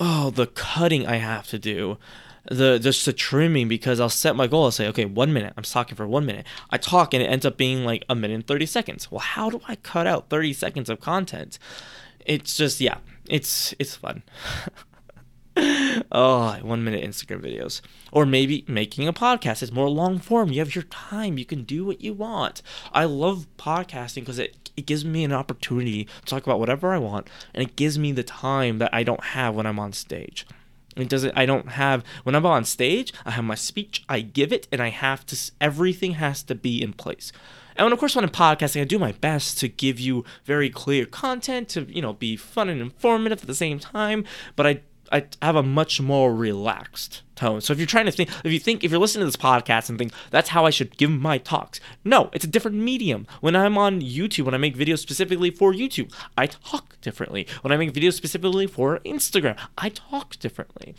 Oh, 0.00 0.30
the 0.30 0.48
cutting 0.48 1.06
I 1.06 1.16
have 1.16 1.46
to 1.48 1.58
do. 1.58 1.98
The 2.50 2.78
just 2.78 3.04
the 3.04 3.12
trimming 3.12 3.68
because 3.68 4.00
I'll 4.00 4.08
set 4.08 4.34
my 4.34 4.48
goal. 4.48 4.64
I'll 4.64 4.70
say, 4.72 4.88
okay, 4.88 5.04
one 5.04 5.32
minute. 5.32 5.52
I'm 5.56 5.62
talking 5.62 5.94
for 5.94 6.08
one 6.08 6.26
minute. 6.26 6.46
I 6.70 6.78
talk 6.78 7.14
and 7.14 7.22
it 7.22 7.26
ends 7.26 7.46
up 7.46 7.58
being 7.58 7.84
like 7.84 8.04
a 8.08 8.16
minute 8.16 8.34
and 8.34 8.46
30 8.46 8.66
seconds. 8.66 9.10
Well, 9.10 9.20
how 9.20 9.50
do 9.50 9.60
I 9.68 9.76
cut 9.76 10.06
out 10.08 10.30
30 10.30 10.52
seconds 10.52 10.90
of 10.90 11.00
content? 11.00 11.60
It's 12.28 12.56
just 12.56 12.80
yeah, 12.80 12.98
it's 13.28 13.74
it's 13.78 13.96
fun. 13.96 14.22
oh, 16.12 16.58
one 16.62 16.84
minute 16.84 17.02
Instagram 17.02 17.40
videos. 17.40 17.80
Or 18.12 18.26
maybe 18.26 18.64
making 18.68 19.08
a 19.08 19.12
podcast. 19.12 19.62
It's 19.62 19.72
more 19.72 19.88
long 19.88 20.18
form. 20.18 20.50
You 20.50 20.60
have 20.60 20.74
your 20.74 20.84
time. 20.84 21.38
You 21.38 21.44
can 21.44 21.64
do 21.64 21.84
what 21.84 22.00
you 22.02 22.12
want. 22.12 22.62
I 22.92 23.04
love 23.04 23.46
podcasting 23.56 24.20
because 24.20 24.38
it, 24.38 24.70
it 24.76 24.86
gives 24.86 25.04
me 25.04 25.24
an 25.24 25.32
opportunity 25.32 26.04
to 26.04 26.26
talk 26.26 26.44
about 26.44 26.60
whatever 26.60 26.92
I 26.92 26.98
want. 26.98 27.28
And 27.54 27.62
it 27.62 27.76
gives 27.76 27.98
me 27.98 28.12
the 28.12 28.22
time 28.22 28.78
that 28.78 28.92
I 28.92 29.02
don't 29.02 29.24
have 29.24 29.54
when 29.54 29.66
I'm 29.66 29.78
on 29.78 29.92
stage. 29.92 30.46
It 30.98 31.08
doesn't, 31.08 31.36
I 31.36 31.46
don't 31.46 31.70
have, 31.70 32.04
when 32.24 32.34
I'm 32.34 32.44
on 32.44 32.64
stage, 32.64 33.12
I 33.24 33.30
have 33.32 33.44
my 33.44 33.54
speech, 33.54 34.04
I 34.08 34.20
give 34.20 34.52
it, 34.52 34.66
and 34.72 34.82
I 34.82 34.90
have 34.90 35.24
to, 35.26 35.52
everything 35.60 36.12
has 36.12 36.42
to 36.44 36.54
be 36.54 36.82
in 36.82 36.92
place. 36.92 37.32
And 37.76 37.92
of 37.92 37.98
course, 37.98 38.16
when 38.16 38.24
I'm 38.24 38.30
podcasting, 38.30 38.80
I 38.80 38.84
do 38.84 38.98
my 38.98 39.12
best 39.12 39.58
to 39.58 39.68
give 39.68 40.00
you 40.00 40.24
very 40.44 40.68
clear 40.68 41.06
content 41.06 41.68
to, 41.70 41.82
you 41.82 42.02
know, 42.02 42.12
be 42.12 42.36
fun 42.36 42.68
and 42.68 42.80
informative 42.80 43.42
at 43.42 43.46
the 43.46 43.54
same 43.54 43.78
time. 43.78 44.24
But 44.56 44.66
I 44.66 44.80
I 45.12 45.26
have 45.42 45.56
a 45.56 45.62
much 45.62 46.00
more 46.00 46.34
relaxed 46.34 47.22
tone. 47.34 47.60
So 47.60 47.72
if 47.72 47.78
you're 47.78 47.86
trying 47.86 48.06
to 48.06 48.12
think, 48.12 48.30
if 48.44 48.52
you 48.52 48.58
think, 48.58 48.84
if 48.84 48.90
you're 48.90 49.00
listening 49.00 49.22
to 49.22 49.26
this 49.26 49.36
podcast 49.36 49.88
and 49.88 49.98
think 49.98 50.12
that's 50.30 50.50
how 50.50 50.66
I 50.66 50.70
should 50.70 50.96
give 50.96 51.10
my 51.10 51.38
talks, 51.38 51.80
no, 52.04 52.30
it's 52.32 52.44
a 52.44 52.48
different 52.48 52.76
medium. 52.76 53.26
When 53.40 53.56
I'm 53.56 53.78
on 53.78 54.00
YouTube, 54.00 54.44
when 54.44 54.54
I 54.54 54.58
make 54.58 54.76
videos 54.76 54.98
specifically 54.98 55.50
for 55.50 55.72
YouTube, 55.72 56.12
I 56.36 56.46
talk 56.46 57.00
differently. 57.00 57.46
When 57.62 57.72
I 57.72 57.76
make 57.76 57.92
videos 57.92 58.14
specifically 58.14 58.66
for 58.66 58.98
Instagram, 59.00 59.58
I 59.76 59.88
talk 59.90 60.38
differently. 60.38 60.94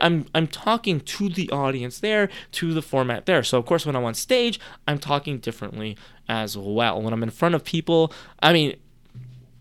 I'm 0.00 0.26
I'm 0.34 0.46
talking 0.46 1.00
to 1.00 1.28
the 1.28 1.50
audience 1.50 1.98
there, 1.98 2.28
to 2.52 2.72
the 2.72 2.82
format 2.82 3.26
there. 3.26 3.42
So 3.42 3.58
of 3.58 3.66
course, 3.66 3.84
when 3.84 3.96
I'm 3.96 4.04
on 4.04 4.14
stage, 4.14 4.60
I'm 4.86 4.98
talking 4.98 5.38
differently 5.38 5.96
as 6.28 6.56
well. 6.56 7.02
When 7.02 7.12
I'm 7.12 7.22
in 7.22 7.30
front 7.30 7.54
of 7.54 7.64
people, 7.64 8.12
I 8.40 8.52
mean, 8.52 8.76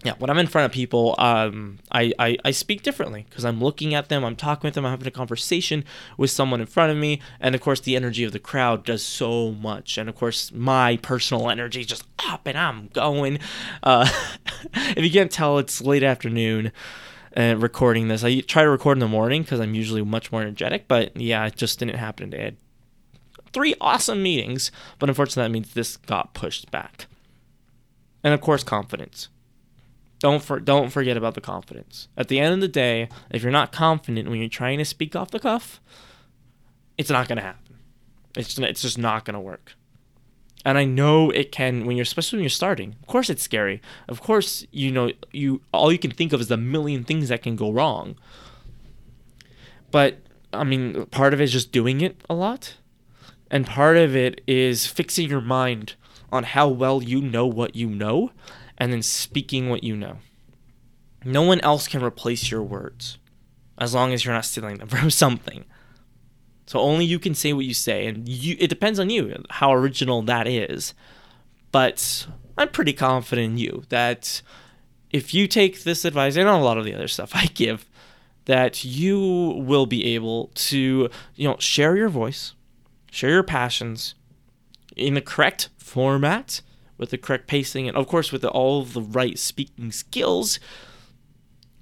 yeah, 0.04 0.14
when 0.18 0.30
I'm 0.32 0.38
in 0.40 0.48
front 0.48 0.66
of 0.66 0.72
people, 0.72 1.14
um, 1.20 1.78
I, 1.92 2.12
I, 2.18 2.38
I 2.44 2.52
speak 2.52 2.82
differently 2.82 3.26
because 3.30 3.46
I'm 3.46 3.62
looking 3.62 3.94
at 3.94 4.10
them, 4.10 4.24
I'm 4.26 4.36
talking 4.36 4.68
with 4.68 4.74
them, 4.74 4.86
I'm 4.86 4.92
having 4.92 5.08
a 5.08 5.12
conversation 5.12 5.84
with 6.18 6.32
someone 6.32 6.60
in 6.60 6.66
front 6.66 6.92
of 6.92 6.98
me, 6.98 7.22
and 7.40 7.54
of 7.54 7.62
course 7.62 7.80
the 7.80 7.96
energy 7.96 8.24
of 8.24 8.32
the 8.32 8.40
crowd 8.40 8.84
does 8.84 9.04
so 9.04 9.52
much, 9.52 10.00
and 10.00 10.10
of 10.10 10.16
course 10.16 10.52
my 10.52 10.98
personal 10.98 11.50
energy 11.50 11.86
just 11.86 12.04
up 12.28 12.48
and 12.48 12.58
I'm 12.58 12.88
going. 12.94 13.38
Uh, 13.84 14.10
if 14.74 15.04
you 15.04 15.12
can't 15.12 15.32
tell, 15.32 15.60
it's 15.60 15.82
late 15.82 16.04
afternoon 16.04 16.72
and 17.34 17.62
recording 17.62 18.08
this. 18.08 18.24
I 18.24 18.40
try 18.40 18.64
to 18.64 18.70
record 18.70 18.98
in 18.98 19.02
the 19.02 19.08
morning 19.08 19.44
because 19.44 19.60
I'm 19.60 19.76
usually 19.76 20.02
much 20.02 20.32
more 20.32 20.42
energetic, 20.42 20.88
but 20.88 21.16
yeah, 21.16 21.46
it 21.46 21.56
just 21.56 21.78
didn't 21.78 21.98
happen 21.98 22.32
today. 22.32 22.56
Three 23.54 23.76
awesome 23.80 24.24
meetings, 24.24 24.72
but 24.98 25.10
unfortunately 25.10 25.44
that 25.44 25.54
means 25.54 25.74
this 25.74 25.98
got 25.98 26.34
pushed 26.34 26.72
back. 26.72 27.06
And 28.24 28.34
of 28.34 28.42
course, 28.42 28.64
confidence 28.64 29.30
don't 30.22 30.44
for, 30.44 30.60
don't 30.60 30.92
forget 30.92 31.18
about 31.18 31.34
the 31.34 31.42
confidence. 31.42 32.08
At 32.16 32.28
the 32.28 32.40
end 32.40 32.54
of 32.54 32.62
the 32.62 32.68
day, 32.68 33.10
if 33.32 33.42
you're 33.42 33.52
not 33.52 33.72
confident 33.72 34.30
when 34.30 34.40
you're 34.40 34.50
trying 34.50 34.78
to 34.78 34.86
speak 34.86 35.16
off 35.16 35.32
the 35.32 35.40
cuff, 35.40 35.82
it's 36.96 37.10
not 37.10 37.28
going 37.28 37.38
to 37.38 37.44
happen. 37.44 37.80
It's 38.38 38.58
it's 38.60 38.84
just 38.84 39.00
not 39.00 39.26
going 39.26 39.34
to 39.34 39.40
work. 39.40 39.74
And 40.64 40.78
I 40.78 40.86
know 40.86 41.32
it 41.32 41.52
can 41.52 41.88
when 41.88 41.98
you're 41.98 42.04
especially 42.04 42.38
when 42.38 42.44
you're 42.44 42.52
starting. 42.52 42.96
Of 43.02 43.08
course 43.08 43.32
it's 43.32 43.42
scary. 43.42 43.82
Of 44.08 44.22
course, 44.22 44.64
you 44.72 44.92
know, 44.92 45.12
you 45.32 45.62
all 45.74 45.92
you 45.92 45.98
can 45.98 46.12
think 46.12 46.34
of 46.34 46.40
is 46.40 46.50
the 46.50 46.58
million 46.58 47.04
things 47.04 47.30
that 47.30 47.42
can 47.42 47.56
go 47.56 47.72
wrong. 47.72 48.16
But 49.90 50.20
I 50.54 50.64
mean, 50.64 51.08
part 51.08 51.34
of 51.34 51.42
it 51.42 51.46
is 51.46 51.52
just 51.52 51.72
doing 51.72 52.00
it 52.00 52.24
a 52.30 52.36
lot. 52.36 52.76
And 53.50 53.66
part 53.66 53.98
of 53.98 54.16
it 54.16 54.42
is 54.46 54.86
fixing 54.86 55.30
your 55.30 55.42
mind 55.42 55.96
on 56.32 56.44
how 56.44 56.68
well 56.68 57.02
you 57.02 57.22
know 57.22 57.48
what 57.48 57.76
you 57.76 57.90
know 57.90 58.32
and 58.82 58.92
then 58.92 59.04
speaking 59.04 59.70
what 59.70 59.84
you 59.84 59.96
know. 59.96 60.18
No 61.24 61.44
one 61.44 61.62
else 61.62 61.88
can 61.88 62.04
replace 62.04 62.50
your 62.50 62.64
words 62.64 63.20
as 63.78 63.94
long 63.94 64.12
as 64.12 64.26
you're 64.26 64.34
not 64.34 64.44
stealing 64.44 64.80
them 64.80 64.88
from 64.88 65.12
something. 65.12 65.66
So 66.66 66.80
only 66.80 67.06
you 67.06 67.20
can 67.20 67.36
say 67.36 67.54
what 67.54 67.66
you 67.66 67.76
say, 67.76 68.08
and 68.08 68.28
you, 68.28 68.56
it 68.58 68.70
depends 68.70 69.00
on 69.00 69.12
you 69.12 69.44
how 69.52 69.72
original 69.72 70.24
that 70.24 70.48
is. 70.48 70.96
But 71.72 72.26
I'm 72.58 72.70
pretty 72.70 72.94
confident 72.94 73.52
in 73.52 73.58
you 73.60 73.84
that 73.90 74.42
if 75.12 75.32
you 75.32 75.48
take 75.48 75.84
this 75.84 76.04
advice 76.04 76.36
and 76.36 76.50
a 76.50 76.58
lot 76.58 76.80
of 76.80 76.86
the 76.86 76.96
other 76.96 77.08
stuff 77.08 77.32
I 77.36 77.46
give, 77.54 77.86
that 78.46 78.84
you 78.84 79.62
will 79.64 79.86
be 79.86 80.16
able 80.16 80.50
to, 80.56 81.08
you 81.36 81.48
know, 81.48 81.58
share 81.60 81.96
your 81.96 82.10
voice, 82.10 82.56
share 83.12 83.30
your 83.30 83.44
passions 83.44 84.16
in 84.96 85.14
the 85.14 85.22
correct 85.22 85.70
format 85.78 86.62
with 87.02 87.10
the 87.10 87.18
correct 87.18 87.48
pacing, 87.48 87.90
and 87.90 87.98
of 87.98 88.08
course 88.08 88.32
with 88.32 88.44
the, 88.44 88.50
all 88.50 88.84
the 88.84 89.02
right 89.02 89.38
speaking 89.38 89.92
skills, 89.92 90.60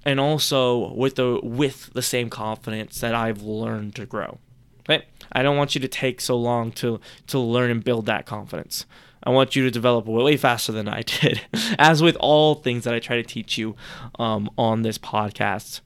and 0.04 0.18
also 0.18 0.92
with 0.94 1.14
the 1.16 1.38
with 1.42 1.92
the 1.92 2.02
same 2.02 2.30
confidence 2.30 3.00
that 3.00 3.14
I've 3.14 3.42
learned 3.42 3.94
to 3.96 4.06
grow. 4.06 4.38
Okay, 4.80 5.04
I 5.30 5.42
don't 5.42 5.58
want 5.58 5.74
you 5.76 5.80
to 5.82 5.88
take 5.88 6.22
so 6.22 6.36
long 6.36 6.72
to 6.72 7.00
to 7.28 7.38
learn 7.38 7.70
and 7.70 7.84
build 7.84 8.06
that 8.06 8.24
confidence. 8.24 8.86
I 9.22 9.28
want 9.28 9.54
you 9.54 9.62
to 9.64 9.70
develop 9.70 10.06
way 10.06 10.38
faster 10.38 10.72
than 10.72 10.88
I 10.88 11.02
did, 11.20 11.42
as 11.78 12.02
with 12.02 12.16
all 12.18 12.54
things 12.54 12.84
that 12.84 12.94
I 12.94 12.98
try 12.98 13.16
to 13.16 13.22
teach 13.22 13.58
you 13.58 13.76
um, 14.18 14.50
on 14.56 14.80
this 14.80 14.96
podcast. 14.96 15.82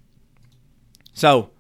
So, 1.13 1.51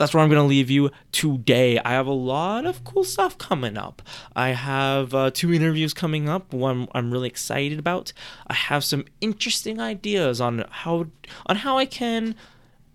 that's 0.00 0.14
where 0.14 0.22
I'm 0.22 0.30
going 0.30 0.40
to 0.40 0.48
leave 0.48 0.70
you 0.70 0.90
today. 1.12 1.78
I 1.78 1.90
have 1.90 2.06
a 2.06 2.12
lot 2.12 2.64
of 2.64 2.84
cool 2.84 3.04
stuff 3.04 3.36
coming 3.36 3.76
up. 3.76 4.00
I 4.34 4.48
have 4.48 5.12
uh, 5.14 5.30
two 5.30 5.52
interviews 5.52 5.92
coming 5.92 6.26
up, 6.26 6.54
one 6.54 6.88
I'm 6.94 7.10
really 7.10 7.28
excited 7.28 7.78
about. 7.78 8.14
I 8.46 8.54
have 8.54 8.82
some 8.82 9.04
interesting 9.20 9.78
ideas 9.78 10.40
on 10.40 10.64
how 10.70 11.08
on 11.44 11.56
how 11.56 11.76
I 11.76 11.84
can 11.84 12.34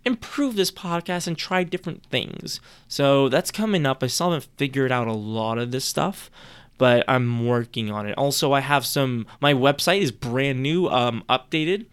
improve 0.04 0.56
this 0.56 0.72
podcast 0.72 1.28
and 1.28 1.38
try 1.38 1.63
different 1.63 2.04
things. 2.08 2.60
So 2.88 3.30
that's 3.30 3.52
coming 3.52 3.86
up. 3.86 4.02
I 4.02 4.08
still 4.08 4.32
haven't 4.32 4.50
figured 4.58 4.91
out 4.91 5.08
a 5.08 5.13
lot 5.13 5.60
of 5.60 5.70
this 5.70 5.86
stuff, 5.86 6.32
but 6.80 7.06
I'm 7.08 7.46
working 7.46 7.91
on 7.91 8.08
it. 8.08 8.18
Also, 8.18 8.52
I 8.52 8.62
have 8.62 8.84
some. 8.84 9.28
My 9.39 9.54
website 9.54 10.02
is 10.02 10.12
brand 10.12 10.63
new, 10.63 10.88
um, 10.88 11.24
updated. 11.30 11.86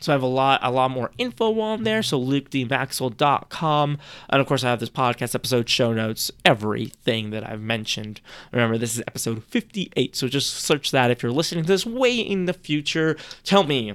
So 0.00 0.12
I 0.12 0.14
have 0.14 0.22
a 0.22 0.26
lot, 0.26 0.60
a 0.62 0.70
lot 0.70 0.90
more 0.90 1.10
info 1.18 1.60
on 1.60 1.84
there. 1.84 2.02
So 2.02 2.20
lukedmaxwell.com, 2.20 3.98
and 4.30 4.40
of 4.40 4.46
course 4.46 4.64
I 4.64 4.70
have 4.70 4.80
this 4.80 4.90
podcast 4.90 5.34
episode 5.34 5.68
show 5.68 5.92
notes, 5.92 6.30
everything 6.44 7.30
that 7.30 7.48
I've 7.48 7.60
mentioned. 7.60 8.20
Remember, 8.52 8.78
this 8.78 8.94
is 8.94 9.02
episode 9.06 9.42
58, 9.44 10.16
so 10.16 10.28
just 10.28 10.54
search 10.54 10.90
that 10.90 11.10
if 11.10 11.22
you're 11.22 11.32
listening 11.32 11.64
to 11.64 11.68
this 11.68 11.86
way 11.86 12.16
in 12.18 12.46
the 12.46 12.52
future. 12.52 13.16
Tell 13.44 13.64
me, 13.64 13.94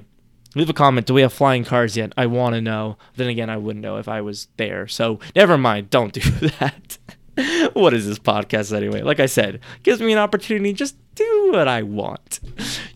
leave 0.54 0.70
a 0.70 0.74
comment. 0.74 1.06
Do 1.06 1.14
we 1.14 1.22
have 1.22 1.32
flying 1.32 1.64
cars 1.64 1.96
yet? 1.96 2.12
I 2.16 2.26
want 2.26 2.54
to 2.54 2.60
know. 2.60 2.96
Then 3.16 3.28
again, 3.28 3.50
I 3.50 3.56
wouldn't 3.56 3.82
know 3.82 3.96
if 3.96 4.08
I 4.08 4.20
was 4.20 4.48
there. 4.56 4.86
So 4.86 5.18
never 5.34 5.56
mind. 5.58 5.90
Don't 5.90 6.12
do 6.12 6.20
that. 6.60 6.98
what 7.72 7.94
is 7.94 8.06
this 8.06 8.18
podcast 8.18 8.74
anyway? 8.74 9.02
Like 9.02 9.20
I 9.20 9.26
said, 9.26 9.60
gives 9.82 10.00
me 10.00 10.12
an 10.12 10.18
opportunity 10.18 10.72
to 10.72 10.78
just 10.78 10.96
do 11.14 11.50
what 11.52 11.68
I 11.68 11.82
want. 11.82 12.40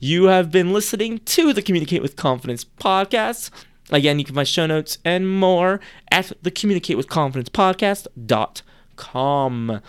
You 0.00 0.24
have 0.24 0.50
been 0.50 0.72
listening 0.72 1.18
to 1.18 1.52
the 1.52 1.62
Communicate 1.62 2.02
with 2.02 2.16
Confidence 2.16 2.64
podcast. 2.64 3.50
Again, 3.90 4.18
you 4.18 4.24
can 4.24 4.34
find 4.34 4.46
show 4.46 4.66
notes 4.66 4.98
and 5.04 5.30
more 5.30 5.80
at 6.10 6.32
the 6.42 6.50
Communicate 6.50 6.96
with 6.96 7.08
Confidence 7.08 7.48
podcast.com. 7.48 9.80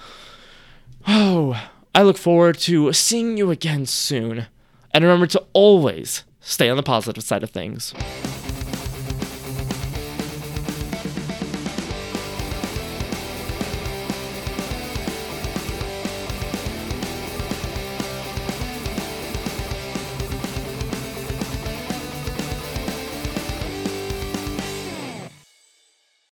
Oh, 1.07 1.69
I 1.93 2.03
look 2.03 2.17
forward 2.17 2.57
to 2.59 2.93
seeing 2.93 3.37
you 3.37 3.51
again 3.51 3.85
soon. 3.85 4.47
And 4.91 5.03
remember 5.03 5.27
to 5.27 5.43
always 5.53 6.23
stay 6.39 6.69
on 6.69 6.77
the 6.77 6.83
positive 6.83 7.23
side 7.23 7.43
of 7.43 7.51
things. 7.51 7.93